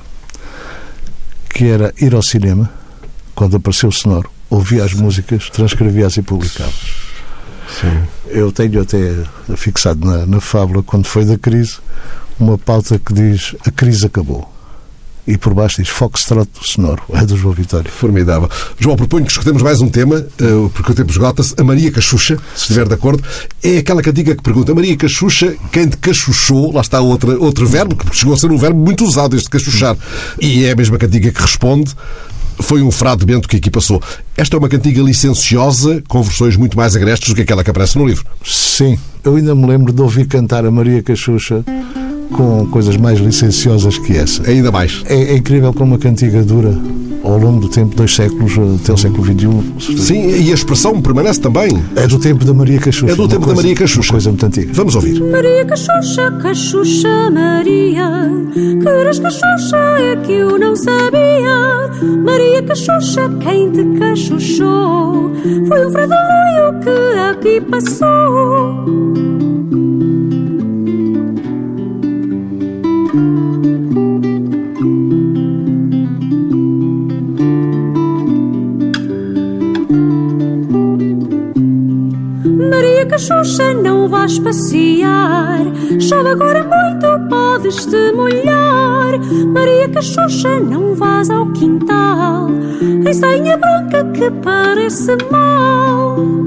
que 1.50 1.66
era 1.66 1.94
ir 2.00 2.14
ao 2.14 2.22
cinema, 2.22 2.70
quando 3.34 3.58
apareceu 3.58 3.90
o 3.90 3.92
sonoro, 3.92 4.30
ouvia 4.50 4.84
as 4.84 4.94
músicas, 4.94 5.50
transcrevia-as 5.50 6.18
e 6.18 6.22
publicava. 6.22 6.74
Sim. 7.82 8.04
Eu 8.28 8.52
tenho 8.52 8.82
até 8.82 9.16
fixado 9.56 10.06
na, 10.06 10.26
na 10.26 10.42
fábula, 10.42 10.84
quando 10.84 11.06
foi 11.06 11.26
da 11.26 11.38
crise, 11.38 11.78
uma 12.40 12.58
pauta 12.58 13.00
que 13.00 13.14
diz 13.14 13.56
a 13.66 13.72
crise 13.72 14.06
acabou. 14.06 14.52
E 15.28 15.40
por 15.40 15.56
baixo 15.56 15.82
diz 15.82 15.90
Foxtrot 15.90 16.48
sonoro, 16.62 17.02
é 17.12 17.26
do 17.26 17.36
João 17.36 17.54
Vitória. 17.54 17.90
Formidável. 17.90 18.48
João, 18.78 18.96
proponho 18.96 19.26
que 19.26 19.32
escutemos 19.32 19.64
mais 19.64 19.82
um 19.82 19.90
tema, 19.90 20.18
eh, 20.18 20.70
porque 20.72 20.92
o 20.92 20.96
tempo 20.96 21.10
esgota-se. 21.10 21.56
A 21.58 21.64
Maria 21.64 21.92
Cachucha, 21.92 22.38
se 22.56 22.62
estiver 22.62 22.88
de 22.88 22.94
acordo, 22.94 23.24
é 23.64 23.80
aquela 23.80 24.04
cantiga 24.04 24.36
que 24.36 24.44
pergunta: 24.44 24.72
a 24.72 24.76
Maria 24.76 24.96
Cachucha, 24.96 25.56
quem 25.72 25.88
te 25.88 25.98
cachuchou? 25.98 26.72
Lá 26.72 26.82
está 26.82 27.02
outra, 27.02 27.40
outro 27.40 27.66
verbo, 27.66 27.96
que 27.96 28.16
chegou 28.16 28.36
a 28.36 28.38
ser 28.38 28.52
um 28.52 28.58
verbo 28.58 28.80
muito 28.80 29.04
usado, 29.04 29.36
este 29.36 29.50
cachuchar. 29.50 29.98
E 30.40 30.66
é 30.66 30.74
a 30.74 30.76
mesma 30.76 31.00
cantiga 31.00 31.32
que 31.32 31.42
responde. 31.42 31.96
Foi 32.60 32.82
um 32.82 32.92
frade 32.92 33.26
bento 33.26 33.48
que 33.48 33.58
aqui 33.58 33.70
passou. 33.70 34.02
Esta 34.38 34.56
é 34.56 34.60
uma 34.60 34.70
cantiga 34.70 35.02
licenciosa, 35.02 36.02
com 36.08 36.22
versões 36.22 36.56
muito 36.56 36.78
mais 36.78 36.96
agrestes 36.96 37.30
do 37.30 37.36
que 37.36 37.42
aquela 37.42 37.64
que 37.64 37.70
aparece 37.70 37.98
no 37.98 38.06
livro. 38.06 38.26
Sim, 38.44 38.98
eu 39.24 39.36
ainda 39.36 39.54
me 39.54 39.66
lembro 39.66 39.92
de 39.92 40.02
ouvir 40.02 40.28
cantar 40.28 40.66
a 40.66 40.72
Maria 40.72 41.02
Cachucha 41.04 41.64
com 42.32 42.68
coisas 42.68 42.98
mais 42.98 43.20
licenciosas 43.20 43.98
que 43.98 44.14
essa. 44.16 44.50
Ainda 44.50 44.72
mais. 44.72 45.04
É, 45.08 45.16
é 45.34 45.38
incrível 45.38 45.74
como 45.74 45.92
uma 45.94 45.98
cantiga 46.00 46.44
dura 46.44 46.76
ao 47.24 47.40
longo 47.40 47.60
do 47.62 47.68
tempo, 47.70 47.96
dois 47.96 48.14
séculos, 48.14 48.54
até 48.82 48.94
o 48.94 48.98
século 48.98 49.24
XXI. 49.26 49.98
Sim, 49.98 50.30
e 50.46 50.52
a 50.52 50.54
expressão 50.54 51.02
permanece 51.02 51.42
também. 51.42 51.70
É 51.96 52.06
do 52.08 52.20
tempo 52.20 52.46
da 52.46 52.54
Maria 52.54 52.80
Cachucha. 52.80 53.14
É 53.14 53.16
do 53.16 53.28
tempo 53.28 53.40
da 53.42 53.46
coisa- 53.48 53.62
Maria 53.62 53.76
Cachucha. 53.76 54.02
Uma 54.10 54.12
coisa 54.12 54.30
muito 54.30 54.46
antiga. 54.46 54.72
Vamos 54.74 54.96
ouvir. 54.96 55.20
Maria 55.22 55.66
Cachucha, 55.66 56.32
Cachucha 56.42 57.32
Maria 57.32 58.32
Que 58.82 58.88
eras 58.88 59.20
Cachucha 59.20 59.78
é 60.00 60.16
que 60.18 60.34
eu 60.34 60.60
não 60.60 60.76
sabia 60.76 61.90
Maria 62.24 62.62
Cachucha, 62.64 63.28
quem 63.42 63.72
te 63.72 63.84
cachuchou 64.00 65.32
Foi 65.68 65.88
um 65.88 65.92
fredelinho 65.92 66.80
que 66.84 67.20
aqui 67.32 67.62
passou 67.62 68.86
Maria 83.16 83.28
Cachucha, 83.30 83.74
não 83.74 84.10
vais 84.10 84.40
passear. 84.40 85.60
Chove 86.02 86.30
agora 86.32 86.64
muito, 86.64 87.30
podes 87.30 87.86
te 87.86 88.12
molhar. 88.12 89.18
Maria 89.54 89.88
Cachucha, 89.88 90.60
não 90.60 90.94
vás 90.96 91.30
ao 91.30 91.50
quintal. 91.54 92.50
Em 92.82 93.14
sainha 93.14 93.56
branca 93.56 94.04
que 94.12 94.30
parece 94.44 95.16
mal. 95.32 96.45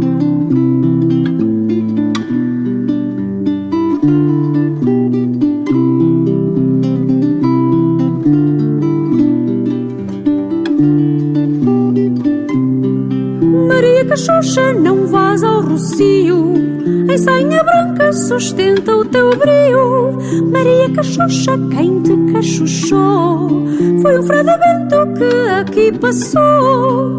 Sainha 17.28 17.62
branca 17.62 18.10
sustenta 18.10 18.96
o 18.96 19.04
teu 19.04 19.28
brio. 19.36 20.16
Maria 20.50 20.88
Cachucha, 20.94 21.58
quem 21.70 22.00
te 22.00 22.16
cachuchou? 22.32 23.66
Foi 24.00 24.18
o 24.18 24.22
fradamento 24.22 24.96
que 25.12 25.50
aqui 25.50 25.92
passou. 25.98 27.18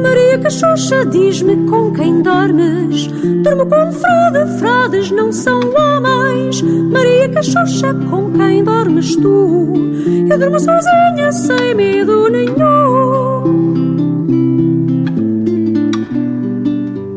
Maria 0.00 0.38
Cachucha, 0.38 1.04
diz-me 1.06 1.68
com 1.68 1.92
quem 1.92 2.22
dormes. 2.22 3.08
Durmo 3.42 3.66
com 3.66 3.92
frade, 3.92 4.58
frades 4.60 5.10
não 5.10 5.32
são 5.32 5.58
homens. 5.58 6.11
Cachucha, 7.46 7.92
com 8.08 8.30
quem 8.30 8.62
dormes 8.62 9.16
tu? 9.16 9.72
Eu 10.30 10.38
durmo 10.38 10.60
sozinha, 10.60 11.32
sem 11.32 11.74
medo 11.74 12.28
nenhum. 12.30 12.52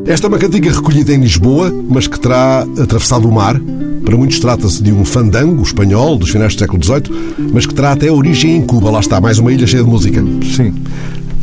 Esta 0.08 0.26
é 0.26 0.28
uma 0.30 0.40
cantiga 0.40 0.72
recolhida 0.72 1.14
em 1.14 1.22
Lisboa, 1.22 1.72
mas 1.88 2.08
que 2.08 2.20
terá 2.20 2.66
atravessado 2.82 3.30
o 3.30 3.32
mar. 3.32 3.56
Para 4.04 4.18
muitos 4.18 4.40
trata-se 4.40 4.82
de 4.82 4.92
um 4.92 5.06
fandango 5.06 5.62
espanhol 5.62 6.18
dos 6.18 6.32
finais 6.32 6.56
do 6.56 6.60
século 6.60 6.84
XVIII, 6.84 7.36
mas 7.54 7.68
que 7.68 7.76
terá 7.76 7.92
até 7.92 8.12
origem 8.12 8.56
em 8.58 8.62
Cuba. 8.66 8.90
Lá 8.90 9.02
está, 9.02 9.22
mais 9.22 9.38
uma 9.38 9.52
ilha 9.54 9.68
cheia 9.68 9.84
de 9.84 9.90
música. 9.90 10.24
Sim. 10.56 10.74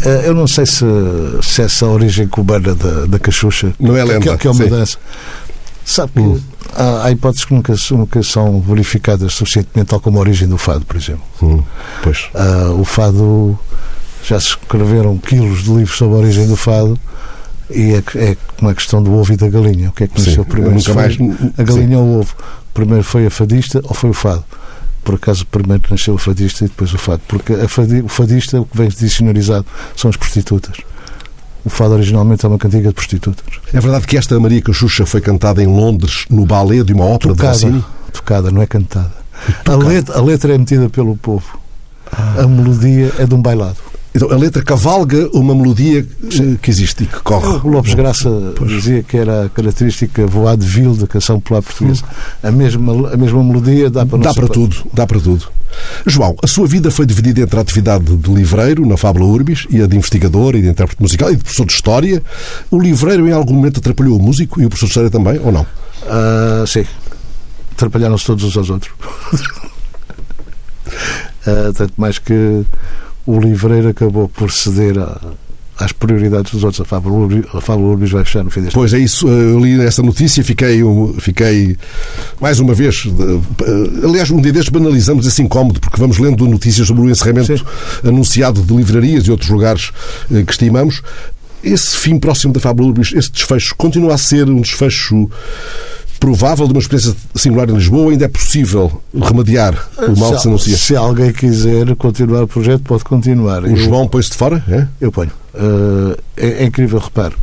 Eh, 0.05 0.25
Eu 0.27 0.35
não 0.35 0.49
sei 0.49 0.67
se, 0.67 0.85
se 1.41 1.63
essa 1.63 1.87
origem 1.87 2.27
cubana 2.27 2.75
da, 2.75 3.07
da 3.07 3.19
cachucha 3.21 3.73
Não 3.79 3.97
é 3.97 4.03
que, 4.05 4.09
lenda, 4.13 4.37
que 4.37 4.47
é 4.49 4.51
uma 4.51 4.65
sim. 4.65 4.69
dança. 4.71 4.99
Sabe 5.85 6.13
que 6.13 6.43
há, 6.75 7.05
há 7.05 7.11
hipóteses 7.11 7.45
que 7.45 7.55
nunca, 7.55 7.75
nunca 7.91 8.23
são 8.23 8.61
verificadas 8.61 9.35
suficientemente, 9.35 9.89
tal 9.91 10.01
como 10.01 10.19
a 10.19 10.21
origem 10.21 10.49
do 10.49 10.57
fado, 10.59 10.85
por 10.87 10.97
exemplo. 10.97 11.23
Hum, 11.43 11.63
pois. 12.03 12.29
Ah, 12.35 12.71
o 12.79 12.85
fado 12.85 13.59
já 14.25 14.39
se 14.39 14.49
escreveram 14.49 15.19
quilos 15.19 15.65
de 15.65 15.71
livros 15.71 15.97
sobre 15.99 16.15
a 16.17 16.19
origem 16.19 16.47
do 16.47 16.57
fado 16.57 16.99
e 17.69 17.93
é, 17.95 18.03
é 18.17 18.37
uma 18.61 18.75
questão 18.75 19.03
do 19.03 19.13
ovo 19.15 19.33
e 19.33 19.37
da 19.37 19.49
galinha. 19.49 19.89
O 19.89 19.93
que 19.93 20.05
é 20.05 20.07
que 20.09 20.21
Sim, 20.21 20.29
nasceu 20.31 20.45
primeiro? 20.45 20.81
foi 20.81 20.95
mais- 20.95 21.17
a 21.59 21.63
galinha 21.63 21.99
ou 21.99 22.05
o 22.07 22.21
ovo? 22.21 22.35
Primeiro 22.73 23.03
foi 23.05 23.27
a 23.27 23.31
fadista 23.31 23.81
ou 23.85 23.95
foi 23.95 24.11
o 24.11 24.15
fado? 24.15 24.45
Por 25.05 25.17
acaso 25.17 25.45
primeiro 25.47 25.83
nasceu 25.91 26.15
a 26.15 26.19
fadista 26.19 26.65
e 26.65 26.69
depois 26.69 26.95
o 26.95 26.99
fado? 26.99 27.21
Porque 27.27 27.53
a 27.55 27.69
fadi- 27.69 28.03
o 28.03 28.09
fadista, 28.09 28.61
o 28.61 28.65
que 28.65 28.77
vem 28.77 28.89
dicionarizado, 28.89 29.67
são 29.97 30.09
as 30.09 30.17
prostitutas. 30.17 30.77
O 31.65 31.71
fado 31.71 31.95
originalmente 31.95 32.45
é 32.45 32.49
uma 32.49 32.59
cantiga 32.59 32.89
de 32.89 32.95
prostitutas. 32.95 33.45
É 33.73 33.81
verdade 33.81 34.07
que 34.07 34.17
esta 34.17 34.39
Maria 34.41 34.61
Cachucha 34.61 35.07
foi 35.07 35.21
cantada 35.21 35.63
em 35.63 35.67
Londres 35.67 36.25
no 36.29 36.45
balé 36.45 36.83
de 36.83 36.93
uma 36.93 37.05
ópera 37.05 37.33
de 37.33 37.39
Tocada, 37.39 37.53
Rossini? 37.53 37.85
tocada, 38.13 38.51
não 38.51 38.63
é 38.63 38.67
cantada. 38.67 39.13
A 39.67 39.75
letra, 39.77 40.19
a 40.19 40.23
letra 40.23 40.55
é 40.55 40.59
metida 40.59 40.89
pelo 40.89 41.17
povo. 41.17 41.59
A 42.13 42.47
melodia 42.47 43.13
é 43.19 43.27
de 43.27 43.35
um 43.35 43.41
bailado. 43.41 43.77
Então, 44.15 44.31
a 44.31 44.37
letra 44.37 44.63
cavalga 44.63 45.29
uma 45.33 45.55
melodia 45.55 46.01
eh, 46.01 46.57
que 46.61 46.71
existe 46.71 47.05
e 47.05 47.07
que 47.07 47.21
corre. 47.21 47.61
O 47.65 47.69
Lopes 47.69 47.95
Graça 47.95 48.29
dizia 48.67 49.03
que 49.03 49.17
era 49.17 49.47
a 49.47 49.49
característica 49.49 50.27
voadeville 50.27 50.97
da 50.97 51.07
canção 51.07 51.41
popular 51.41 51.63
portuguesa. 51.63 52.05
A 52.43 52.51
mesma, 52.51 53.11
a 53.11 53.17
mesma 53.17 53.43
melodia 53.43 53.89
dá 53.89 54.05
para 54.05 54.19
Dá 54.19 54.35
para 54.35 54.49
tudo, 54.49 54.77
dá 54.93 55.07
para 55.07 55.19
tudo. 55.19 55.49
João, 56.07 56.37
a 56.43 56.47
sua 56.47 56.67
vida 56.67 56.91
foi 56.91 57.07
dividida 57.07 57.41
entre 57.41 57.59
a 57.59 57.63
atividade 57.63 58.15
de 58.17 58.31
livreiro 58.31 58.85
na 58.85 58.99
Fábula 58.99 59.25
Urbis 59.25 59.67
e 59.71 59.81
a 59.81 59.87
de 59.87 59.97
investigador 59.97 60.55
e 60.55 60.61
de 60.61 60.69
intérprete 60.69 61.01
musical 61.01 61.31
e 61.31 61.37
de 61.37 61.43
professor 61.43 61.67
de 61.67 61.73
História. 61.73 62.23
O 62.71 62.79
livreiro 62.79 63.27
em 63.27 63.33
algum 63.33 63.55
momento 63.55 63.81
atrapalhou 63.81 64.19
o 64.19 64.23
músico 64.23 64.61
e 64.61 64.67
o 64.67 64.69
professor 64.69 64.87
de 64.87 64.91
História 64.91 65.11
também, 65.11 65.41
ou 65.43 65.51
não? 65.51 65.67
Ah, 66.07 66.65
sim. 66.67 66.85
Atrapalharam-se 67.73 68.27
todos 68.27 68.45
uns 68.45 68.57
aos 68.57 68.71
outros. 68.71 68.93
Ah, 71.45 71.73
tanto 71.77 71.95
mais 71.97 72.21
que 72.21 72.65
o 73.27 73.39
livreiro 73.39 73.89
acabou 73.89 74.29
por 74.29 74.51
ceder 74.51 74.99
à, 74.99 75.21
às 75.79 75.93
prioridades 75.93 76.53
dos 76.53 76.65
outros. 76.65 76.81
A 76.81 76.85
Fábula 76.85 77.17
Urbis, 77.17 78.11
a 78.11 78.17
vai 78.17 78.25
fechar 78.25 78.45
no 78.45 78.51
fim 78.51 78.61
deste 78.61 78.75
Pois 78.75 78.93
é 78.93 78.99
isso, 78.99 79.29
eu 79.29 79.59
li 79.59 79.81
essa 79.81 80.03
notícia 80.03 80.43
fiquei, 80.45 80.81
fiquei 81.19 81.77
mais 82.41 82.61
uma 82.61 82.75
vez. 82.75 83.05
Aliás, 84.05 84.31
um 84.31 84.41
dia 84.41 84.53
destes 84.53 84.73
banalizamos 84.73 85.27
esse 85.27 85.43
incómodo, 85.43 85.81
porque 85.81 86.01
vamos 86.01 86.19
lendo 86.19 86.47
notícias 86.47 86.87
sobre 86.87 87.03
o 87.03 87.11
encerramento 87.11 87.59
Sim. 87.59 87.65
anunciado 88.09 88.63
de 88.63 88.75
livrarias 88.75 89.25
e 89.27 89.31
outros 89.31 89.51
lugares 89.51 89.91
eh, 90.33 90.43
que 90.43 90.53
estimamos. 90.53 91.03
Esse 91.63 91.97
fim 91.97 92.19
próximo 92.19 92.53
da 92.53 92.59
Fábula 92.59 92.89
Urbis, 92.89 93.13
esse 93.15 93.31
desfecho, 93.31 93.75
continua 93.77 94.15
a 94.15 94.19
ser 94.19 94.49
um 94.49 94.61
desfecho 94.61 95.31
provável 96.23 96.69
de 96.69 96.73
uma 96.73 96.79
experiência 96.79 97.17
singular 97.35 97.69
em 97.69 97.75
Lisboa? 97.75 98.13
Ainda 98.13 98.27
é 98.27 98.29
possível 98.29 99.03
remediar 99.13 99.75
o 99.99 100.17
mal 100.17 100.29
se, 100.29 100.35
que 100.37 100.41
se 100.41 100.49
anuncia? 100.49 100.77
Se 100.77 100.97
alguém 100.97 101.33
quiser 101.33 101.97
continuar 101.97 102.45
o 102.45 102.47
projeto, 102.47 102.83
pode 102.85 103.03
continuar. 103.03 103.65
O 103.65 103.67
eu, 103.67 103.77
João 103.77 104.07
põe-se 104.07 104.31
de 104.31 104.37
fora? 104.37 104.63
É? 104.69 104.87
Eu 105.01 105.11
ponho. 105.11 105.33
Uh, 105.53 106.17
é, 106.37 106.63
é, 106.63 106.65
incrível, 106.65 107.01
repare. 107.01 107.35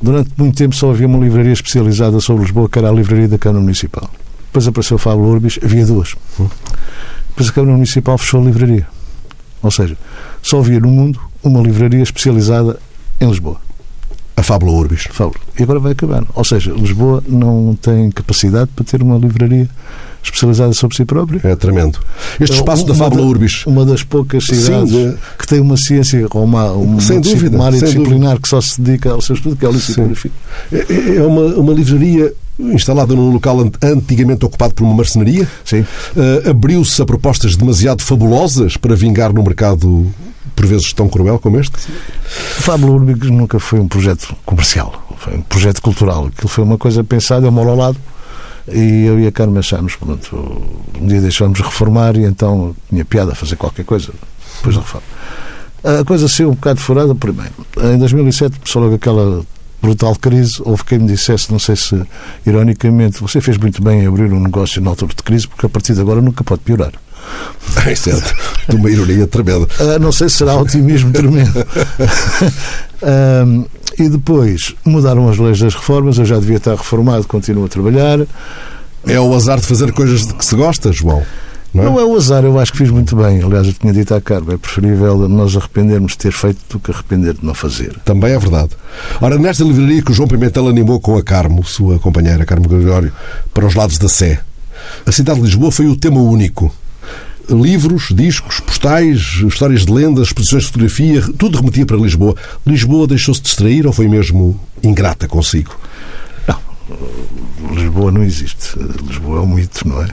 Durante 0.00 0.30
muito 0.38 0.56
tempo 0.56 0.76
só 0.76 0.90
havia 0.90 1.08
uma 1.08 1.18
livraria 1.18 1.52
especializada 1.52 2.20
sobre 2.20 2.44
Lisboa, 2.44 2.68
que 2.68 2.78
era 2.78 2.88
a 2.88 2.92
livraria 2.92 3.26
da 3.26 3.38
Câmara 3.38 3.60
Municipal. 3.60 4.08
Depois 4.46 4.68
apareceu 4.68 4.94
o 4.94 4.98
Fábio 4.98 5.24
Urbis, 5.24 5.58
havia 5.60 5.84
duas. 5.84 6.14
Depois 7.30 7.48
a 7.48 7.52
Câmara 7.52 7.72
Municipal 7.72 8.16
fechou 8.18 8.40
a 8.40 8.44
livraria. 8.44 8.86
Ou 9.60 9.70
seja, 9.70 9.96
só 10.40 10.60
havia 10.60 10.78
no 10.78 10.88
mundo 10.88 11.20
uma 11.42 11.60
livraria 11.60 12.04
especializada 12.04 12.78
em 13.20 13.28
Lisboa. 13.28 13.60
A 14.40 14.42
Fábula 14.42 14.72
Urbis. 14.72 15.06
Fábula. 15.10 15.38
E 15.58 15.62
agora 15.62 15.78
vai 15.78 15.92
acabar. 15.92 16.24
Ou 16.34 16.44
seja, 16.44 16.72
Lisboa 16.72 17.22
não 17.28 17.76
tem 17.80 18.10
capacidade 18.10 18.70
para 18.74 18.82
ter 18.82 19.02
uma 19.02 19.18
livraria 19.18 19.68
especializada 20.24 20.72
sobre 20.72 20.96
si 20.96 21.04
própria. 21.04 21.42
É 21.44 21.54
tremendo. 21.54 21.98
Este 22.40 22.56
espaço 22.56 22.86
da 22.86 22.94
Fábula 22.94 23.20
Urbis. 23.20 23.66
Uma 23.66 23.84
das 23.84 24.02
poucas 24.02 24.46
cidades 24.46 24.92
Sim, 24.92 25.10
de... 25.10 25.16
que 25.38 25.46
tem 25.46 25.60
uma 25.60 25.76
ciência 25.76 26.26
ou 26.30 26.42
uma, 26.42 26.72
uma, 26.72 27.02
sem 27.02 27.20
dúvida, 27.20 27.54
uma 27.54 27.66
área 27.66 27.78
sem 27.80 27.88
disciplinar 27.88 28.30
dúvida. 28.30 28.40
que 28.40 28.48
só 28.48 28.62
se 28.62 28.80
dedica 28.80 29.10
ao 29.10 29.20
seu 29.20 29.34
estudo, 29.34 29.56
que 29.56 29.66
é 29.66 29.68
a 29.68 29.72
litografia. 29.72 30.30
É, 30.72 30.86
é, 30.88 31.16
é 31.16 31.22
uma, 31.22 31.42
uma 31.56 31.72
livraria 31.74 32.32
instalada 32.58 33.14
num 33.14 33.30
local 33.30 33.58
antigamente 33.82 34.42
ocupado 34.42 34.72
por 34.72 34.84
uma 34.84 34.94
marcenaria. 34.94 35.46
Sim. 35.66 35.80
Uh, 35.80 36.48
Abriu-se 36.48 37.02
a 37.02 37.04
propostas 37.04 37.56
demasiado 37.56 38.00
fabulosas 38.02 38.78
para 38.78 38.96
vingar 38.96 39.34
no 39.34 39.42
mercado 39.42 40.10
por 40.54 40.66
vezes 40.66 40.92
tão 40.92 41.08
cruel 41.08 41.38
como 41.38 41.58
este? 41.58 41.76
O 41.76 42.62
Fábio 42.62 42.92
Urbix 42.92 43.28
nunca 43.28 43.58
foi 43.58 43.80
um 43.80 43.88
projeto 43.88 44.34
comercial, 44.44 45.16
foi 45.18 45.36
um 45.36 45.42
projeto 45.42 45.80
cultural. 45.80 46.26
Aquilo 46.26 46.48
foi 46.48 46.64
uma 46.64 46.78
coisa 46.78 47.02
pensada, 47.02 47.46
eu 47.46 47.52
moro 47.52 47.70
ao 47.70 47.76
lado, 47.76 47.98
e 48.68 49.04
eu 49.04 49.18
e 49.18 49.26
a 49.26 49.32
Carmen 49.32 49.58
achámos, 49.58 49.96
pronto, 49.96 50.36
um 51.00 51.06
dia 51.06 51.20
deixámos 51.20 51.60
reformar 51.60 52.16
e 52.16 52.24
então 52.24 52.74
tinha 52.88 53.04
piada 53.04 53.34
fazer 53.34 53.56
qualquer 53.56 53.84
coisa 53.84 54.12
depois 54.56 54.76
da 54.76 54.82
reforma. 54.82 55.06
A 55.82 56.04
coisa 56.04 56.28
saiu 56.28 56.50
um 56.50 56.54
bocado 56.54 56.78
furada 56.78 57.14
primeiro. 57.14 57.52
Em 57.78 57.98
2007 57.98 58.58
começou 58.58 58.82
logo 58.82 58.94
aquela 58.94 59.42
brutal 59.80 60.14
crise. 60.14 60.60
Houve 60.62 60.84
quem 60.84 60.98
me 60.98 61.06
dissesse, 61.06 61.50
não 61.50 61.58
sei 61.58 61.74
se 61.74 62.00
ironicamente, 62.46 63.20
você 63.20 63.40
fez 63.40 63.56
muito 63.56 63.82
bem 63.82 64.02
em 64.02 64.06
abrir 64.06 64.30
um 64.32 64.40
negócio 64.40 64.80
na 64.82 64.90
altura 64.90 65.14
de 65.14 65.22
crise, 65.22 65.48
porque 65.48 65.64
a 65.64 65.68
partir 65.68 65.94
de 65.94 66.00
agora 66.00 66.20
nunca 66.20 66.44
pode 66.44 66.60
piorar. 66.60 66.92
Isso 67.90 68.10
é 68.10 68.14
de 68.68 68.76
uma 68.76 68.90
ironia 68.90 69.26
tremenda. 69.26 69.66
Uh, 69.78 69.98
não 70.00 70.12
sei 70.12 70.28
se 70.28 70.38
será 70.38 70.56
otimismo 70.56 71.12
tremendo. 71.12 71.66
e 73.98 74.08
depois 74.08 74.74
mudaram 74.84 75.28
as 75.28 75.38
leis 75.38 75.58
das 75.58 75.74
reformas, 75.74 76.18
eu 76.18 76.24
já 76.24 76.38
devia 76.38 76.56
estar 76.56 76.74
reformado, 76.74 77.26
continuo 77.26 77.64
a 77.64 77.68
trabalhar. 77.68 78.20
É 79.06 79.18
o 79.18 79.34
azar 79.34 79.58
de 79.58 79.66
fazer 79.66 79.92
coisas 79.92 80.26
de 80.26 80.34
que 80.34 80.44
se 80.44 80.54
gosta, 80.54 80.92
João? 80.92 81.22
Não 81.72 81.82
é? 81.82 81.86
não 81.86 82.00
é 82.00 82.04
o 82.04 82.16
azar, 82.16 82.44
eu 82.44 82.58
acho 82.58 82.72
que 82.72 82.78
fiz 82.78 82.90
muito 82.90 83.14
bem. 83.16 83.42
Aliás, 83.42 83.66
eu 83.66 83.72
tinha 83.72 83.92
dito 83.92 84.14
à 84.14 84.20
Carmen, 84.20 84.54
é 84.54 84.58
preferível 84.58 85.28
nós 85.28 85.56
arrependermos 85.56 86.12
de 86.12 86.18
ter 86.18 86.32
feito 86.32 86.58
do 86.68 86.80
que 86.80 86.90
arrepender 86.90 87.34
de 87.34 87.44
não 87.44 87.54
fazer. 87.54 87.96
Também 88.04 88.32
é 88.32 88.38
verdade. 88.38 88.70
Ora, 89.20 89.38
nesta 89.38 89.64
livraria 89.64 90.02
que 90.02 90.10
o 90.10 90.14
João 90.14 90.28
Pimentel 90.28 90.68
animou 90.68 91.00
com 91.00 91.16
a 91.16 91.22
Carmo, 91.22 91.64
sua 91.64 91.98
companheira, 91.98 92.44
Carmo 92.44 92.68
Gregório, 92.68 93.12
para 93.54 93.66
os 93.66 93.74
lados 93.74 93.98
da 93.98 94.08
Sé, 94.08 94.40
a 95.06 95.12
cidade 95.12 95.38
de 95.38 95.46
Lisboa 95.46 95.70
foi 95.70 95.86
o 95.86 95.96
tema 95.96 96.20
único 96.20 96.72
livros, 97.50 98.08
discos, 98.10 98.60
postais, 98.60 99.42
histórias 99.46 99.84
de 99.84 99.92
lendas, 99.92 100.28
exposições 100.28 100.62
de 100.62 100.68
fotografia, 100.68 101.22
tudo 101.36 101.58
remetia 101.58 101.84
para 101.84 101.96
Lisboa. 101.96 102.34
Lisboa 102.66 103.06
deixou-se 103.06 103.42
distrair 103.42 103.86
ou 103.86 103.92
foi 103.92 104.08
mesmo 104.08 104.58
ingrata 104.82 105.28
consigo? 105.28 105.76
Não, 106.46 106.58
Lisboa 107.74 108.10
não 108.12 108.22
existe. 108.22 108.78
Lisboa 109.06 109.38
é 109.38 109.42
um 109.42 109.46
mito, 109.46 109.86
não 109.86 110.02
é? 110.02 110.08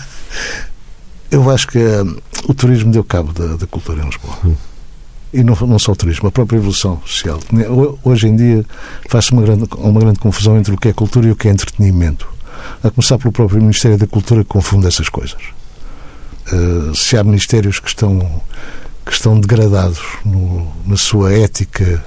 Eu 1.30 1.50
acho 1.50 1.66
que 1.66 1.78
uh, 1.78 2.22
o 2.46 2.54
turismo 2.54 2.92
deu 2.92 3.02
cabo 3.02 3.32
da, 3.32 3.56
da 3.56 3.66
cultura 3.66 4.02
em 4.02 4.06
Lisboa. 4.06 4.38
Hum. 4.44 4.54
E 5.32 5.42
não, 5.42 5.56
não 5.66 5.80
só 5.80 5.90
o 5.90 5.96
turismo, 5.96 6.28
a 6.28 6.30
própria 6.30 6.58
evolução 6.58 7.02
social. 7.04 7.40
Hoje 8.04 8.28
em 8.28 8.36
dia 8.36 8.64
faz-se 9.08 9.32
uma 9.32 9.42
grande, 9.42 9.64
uma 9.76 10.00
grande 10.00 10.20
confusão 10.20 10.56
entre 10.56 10.72
o 10.72 10.76
que 10.76 10.86
é 10.86 10.92
cultura 10.92 11.26
e 11.26 11.32
o 11.32 11.36
que 11.36 11.48
é 11.48 11.50
entretenimento. 11.50 12.28
A 12.84 12.90
começar 12.90 13.18
pelo 13.18 13.32
próprio 13.32 13.60
Ministério 13.60 13.98
da 13.98 14.06
Cultura 14.06 14.44
que 14.44 14.48
confunde 14.48 14.86
essas 14.86 15.08
coisas. 15.08 15.42
Uh, 16.52 16.94
se 16.94 17.16
há 17.16 17.24
ministérios 17.24 17.80
que 17.80 17.88
estão, 17.88 18.42
que 19.04 19.12
estão 19.12 19.40
degradados 19.40 20.00
no, 20.24 20.70
na 20.86 20.96
sua 20.96 21.32
ética, 21.32 22.04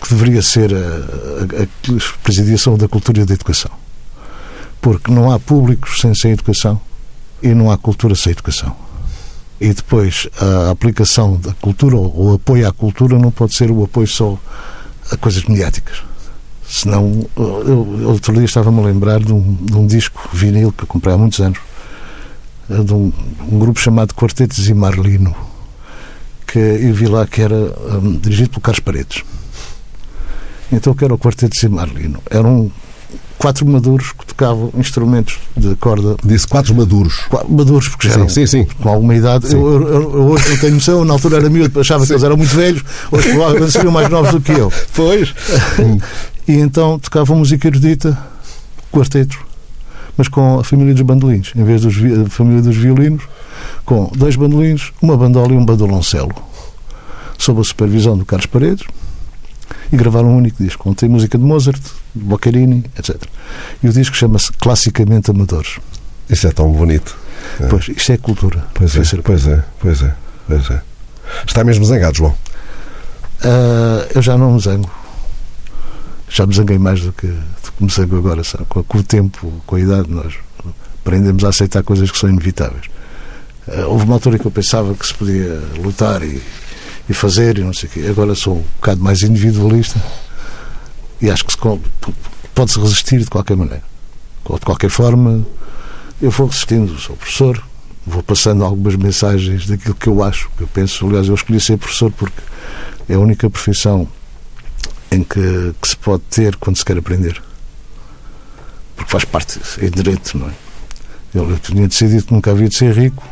que 0.00 0.14
deveria 0.14 0.42
ser 0.42 0.74
a, 0.74 0.78
a, 0.78 1.62
a 1.62 2.18
presidiação 2.22 2.76
da 2.76 2.88
cultura 2.88 3.20
e 3.20 3.24
da 3.24 3.34
educação. 3.34 3.70
Porque 4.80 5.12
não 5.12 5.30
há 5.30 5.38
públicos 5.38 6.00
sem, 6.00 6.14
sem 6.14 6.32
educação 6.32 6.80
e 7.42 7.48
não 7.54 7.70
há 7.70 7.76
cultura 7.76 8.14
sem 8.14 8.32
educação. 8.32 8.74
E 9.60 9.72
depois 9.74 10.28
a 10.40 10.70
aplicação 10.70 11.36
da 11.36 11.52
cultura 11.54 11.96
ou 11.96 12.30
o 12.30 12.34
apoio 12.34 12.66
à 12.66 12.72
cultura 12.72 13.18
não 13.18 13.30
pode 13.30 13.54
ser 13.54 13.70
o 13.70 13.82
apoio 13.82 14.06
só 14.06 14.38
a 15.10 15.16
coisas 15.16 15.44
mediáticas. 15.44 16.02
Senão, 16.68 17.26
eu 17.36 18.08
outro 18.08 18.32
dia 18.34 18.44
estava-me 18.44 18.80
a 18.80 18.84
lembrar 18.84 19.20
de 19.20 19.32
um, 19.32 19.54
de 19.54 19.74
um 19.74 19.86
disco 19.86 20.28
vinil 20.32 20.70
que 20.70 20.84
eu 20.84 20.86
comprei 20.86 21.14
há 21.14 21.18
muitos 21.18 21.40
anos, 21.40 21.58
de 22.68 22.92
um, 22.92 23.12
um 23.50 23.58
grupo 23.58 23.80
chamado 23.80 24.14
Quartetos 24.14 24.68
e 24.68 24.74
Marlino, 24.74 25.34
que 26.46 26.58
eu 26.58 26.92
vi 26.94 27.06
lá 27.06 27.26
que 27.26 27.40
era 27.40 27.54
um, 27.54 28.16
dirigido 28.16 28.50
pelo 28.50 28.60
Carlos 28.60 28.80
Paredes. 28.80 29.24
Então, 30.70 30.94
que 30.94 31.04
era 31.04 31.14
o 31.14 31.18
Quartetos 31.18 31.62
e 31.62 31.68
Marlino? 31.68 32.22
Eram 32.30 32.70
quatro 33.38 33.66
maduros 33.66 34.12
que 34.12 34.26
tocavam 34.26 34.70
instrumentos 34.76 35.38
de 35.56 35.74
corda. 35.76 36.16
Disse 36.22 36.46
quatro 36.46 36.74
maduros. 36.74 37.20
Quatro 37.28 37.50
maduros, 37.50 37.88
porque 37.88 38.08
já 38.08 38.14
eram 38.14 38.28
sim, 38.28 38.46
sim. 38.46 38.66
com 38.82 38.88
alguma 38.88 39.14
idade. 39.14 39.52
Eu, 39.52 39.60
eu, 39.60 39.92
eu, 39.92 40.26
hoje 40.26 40.48
não 40.50 40.56
tenho 40.58 40.74
noção, 40.74 41.04
na 41.04 41.14
altura 41.14 41.36
era 41.38 41.48
miúdo, 41.48 41.80
achava 41.80 42.04
que 42.04 42.12
eles 42.12 42.22
eram 42.22 42.36
muito 42.36 42.54
velhos, 42.54 42.82
hoje 43.10 43.30
provavelmente 43.30 43.72
seriam 43.72 43.92
mais 43.92 44.08
novos 44.10 44.32
do 44.32 44.40
que 44.40 44.52
eu. 44.52 44.72
Pois. 44.94 45.32
e 46.48 46.54
então 46.54 46.98
tocavam 46.98 47.36
música 47.36 47.68
erudita, 47.68 48.18
quarteto, 48.92 49.38
mas 50.18 50.26
com 50.28 50.58
a 50.58 50.64
família 50.64 50.92
dos 50.92 51.02
bandolins, 51.02 51.52
em 51.54 51.62
vez 51.62 51.82
da 51.82 52.28
família 52.28 52.60
dos 52.60 52.76
violinos, 52.76 53.22
com 53.84 54.10
dois 54.14 54.34
bandolins, 54.34 54.92
uma 55.00 55.16
bandola 55.16 55.52
e 55.52 55.56
um 55.56 55.64
bandoloncelo, 55.64 56.34
sob 57.38 57.60
a 57.60 57.64
supervisão 57.64 58.18
do 58.18 58.26
Carlos 58.26 58.46
Paredes, 58.46 58.84
e 59.92 59.96
gravaram 59.96 60.28
um 60.28 60.36
único 60.36 60.62
disco, 60.62 60.88
onde 60.88 60.96
tem 60.96 61.08
música 61.08 61.38
de 61.38 61.44
Mozart, 61.44 61.80
de 62.14 62.24
Boccherini, 62.24 62.84
etc. 62.98 63.16
E 63.82 63.88
o 63.88 63.92
disco 63.92 64.16
chama-se 64.16 64.52
Classicamente 64.54 65.30
Amadores. 65.30 65.78
Isso 66.28 66.46
é 66.48 66.50
tão 66.50 66.70
bonito. 66.72 67.16
É. 67.60 67.66
Pois, 67.68 67.88
isto 67.88 68.12
é 68.12 68.16
cultura. 68.16 68.66
Pois 68.74 68.96
é, 68.96 69.02
pois 69.22 69.46
é, 69.46 69.64
pois 69.78 70.02
é, 70.02 70.14
pois 70.46 70.70
é. 70.70 70.82
Está 71.46 71.62
mesmo 71.62 71.84
zangado, 71.84 72.16
João? 72.16 72.34
Uh, 73.40 74.04
eu 74.14 74.20
já 74.20 74.36
não 74.36 74.54
me 74.54 74.60
zango. 74.60 74.90
Já 76.28 76.46
me 76.46 76.54
zanguei 76.54 76.78
mais 76.78 77.00
do 77.00 77.12
que, 77.12 77.32
comecei 77.78 78.04
agora, 78.04 78.44
sabe? 78.44 78.64
Com, 78.68 78.82
com, 78.82 78.98
o 78.98 79.02
tempo, 79.02 79.52
com 79.66 79.76
a 79.76 79.80
idade, 79.80 80.10
nós 80.10 80.34
aprendemos 81.00 81.44
a 81.44 81.48
aceitar 81.48 81.82
coisas 81.82 82.10
que 82.10 82.18
são 82.18 82.28
inevitáveis. 82.28 82.86
Uh, 83.66 83.86
houve 83.88 84.04
uma 84.04 84.14
altura 84.14 84.38
que 84.38 84.46
eu 84.46 84.50
pensava 84.50 84.94
que 84.94 85.06
se 85.06 85.14
podia 85.14 85.60
lutar 85.82 86.22
e, 86.22 86.42
e 87.08 87.14
fazer 87.14 87.58
e 87.58 87.62
não 87.62 87.72
sei 87.72 87.88
o 87.88 87.92
quê. 87.92 88.06
Agora 88.08 88.34
sou 88.34 88.56
um 88.56 88.64
bocado 88.76 89.02
mais 89.02 89.22
individualista 89.22 90.02
e 91.20 91.30
acho 91.30 91.44
que 91.44 91.54
pode-se 92.54 92.80
resistir 92.80 93.20
de 93.20 93.26
qualquer 93.26 93.56
maneira. 93.56 93.82
De 94.44 94.64
qualquer 94.64 94.90
forma, 94.90 95.46
eu 96.20 96.30
vou 96.30 96.46
resistindo. 96.46 96.98
Sou 96.98 97.16
professor, 97.16 97.62
vou 98.06 98.22
passando 98.22 98.64
algumas 98.64 98.96
mensagens 98.96 99.66
daquilo 99.66 99.94
que 99.94 100.08
eu 100.08 100.22
acho, 100.22 100.50
que 100.56 100.62
eu 100.62 100.68
penso. 100.68 101.06
Aliás, 101.06 101.28
eu 101.28 101.34
escolhi 101.34 101.60
ser 101.60 101.76
professor 101.76 102.10
porque 102.10 102.40
é 103.08 103.14
a 103.14 103.18
única 103.18 103.48
profissão 103.50 104.08
em 105.10 105.22
que, 105.22 105.74
que 105.80 105.88
se 105.88 105.96
pode 105.96 106.22
ter 106.30 106.56
quando 106.56 106.76
se 106.76 106.84
quer 106.84 106.98
aprender 106.98 107.42
porque 108.98 109.12
faz 109.12 109.24
parte, 109.24 109.60
é 109.80 109.88
direito, 109.88 110.36
não 110.36 110.48
é? 110.48 110.52
Eu, 111.32 111.48
eu 111.48 111.58
tinha 111.58 111.86
decidido 111.86 112.24
que 112.24 112.32
nunca 112.32 112.50
havia 112.50 112.68
de 112.68 112.74
ser 112.74 112.92
rico, 112.92 113.22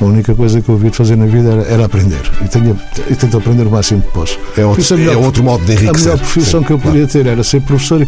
a 0.00 0.04
única 0.04 0.34
coisa 0.34 0.60
que 0.60 0.68
eu 0.68 0.74
havia 0.74 0.90
de 0.90 0.96
fazer 0.96 1.16
na 1.16 1.26
vida 1.26 1.50
era, 1.50 1.62
era 1.62 1.84
aprender. 1.84 2.20
E, 2.44 2.48
tenho, 2.48 2.78
e 3.10 3.14
tento 3.14 3.36
aprender 3.36 3.66
o 3.66 3.70
máximo 3.70 4.02
que 4.02 4.12
posso. 4.12 4.38
É 4.56 4.64
outro, 4.64 4.96
melhor, 4.96 5.14
é 5.14 5.16
outro 5.16 5.42
modo 5.42 5.64
de 5.64 5.72
enriquecer. 5.72 6.12
A 6.12 6.14
melhor 6.14 6.18
profissão 6.18 6.60
Sim, 6.60 6.66
que 6.66 6.72
eu 6.72 6.78
podia 6.78 7.06
claro. 7.06 7.12
ter 7.12 7.26
era 7.26 7.44
ser 7.44 7.60
professor 7.62 8.00
e, 8.00 8.06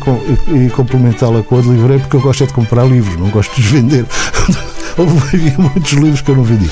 e, 0.52 0.66
e 0.66 0.70
complementá-la 0.70 1.42
com 1.42 1.58
a 1.58 1.60
de 1.60 1.68
livreiro, 1.68 2.02
porque 2.02 2.16
eu 2.16 2.20
gosto 2.20 2.44
é 2.44 2.46
de 2.46 2.52
comprar 2.52 2.84
livros, 2.84 3.16
não 3.16 3.28
gosto 3.30 3.54
de 3.54 3.60
os 3.60 3.66
vender. 3.66 4.06
Havia 4.98 5.54
muitos 5.56 5.92
livros 5.92 6.20
que 6.20 6.30
eu 6.30 6.36
não 6.36 6.44
vendi. 6.44 6.68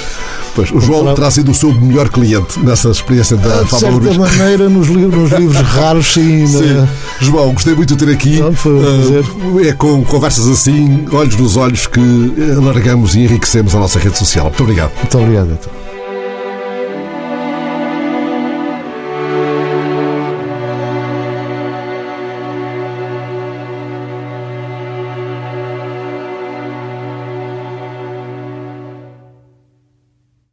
Pois, 0.55 0.71
o 0.73 0.81
João 0.81 1.15
terá 1.15 1.31
sido 1.31 1.53
o 1.53 1.55
seu 1.55 1.73
melhor 1.73 2.09
cliente 2.09 2.59
nessa 2.59 2.91
experiência 2.91 3.37
da 3.37 3.63
De 3.63 3.71
Fábula 3.71 3.79
certa 3.79 3.95
Urbis. 3.95 4.17
maneira, 4.17 4.69
nos 4.69 4.89
livros, 4.89 5.31
nos 5.31 5.39
livros 5.39 5.61
raros, 5.69 6.13
sim. 6.13 6.47
Sim. 6.47 6.65
né? 6.65 6.89
João, 7.21 7.53
gostei 7.53 7.75
muito 7.75 7.95
de 7.95 8.05
ter 8.05 8.13
aqui. 8.13 8.41
Não, 8.41 8.53
foi 8.53 8.73
um 8.75 8.83
prazer. 8.83 9.25
Ah, 9.25 9.69
é 9.69 9.73
com 9.73 10.05
conversas 10.05 10.49
assim, 10.49 11.07
olhos 11.13 11.37
nos 11.37 11.57
olhos, 11.57 11.87
que 11.87 12.01
alargamos 12.57 13.15
e 13.15 13.21
enriquecemos 13.21 13.75
a 13.75 13.79
nossa 13.79 13.99
rede 13.99 14.19
social. 14.19 14.47
Muito 14.47 14.63
obrigado. 14.63 14.78
Muito 14.87 15.19
obrigado. 15.19 15.98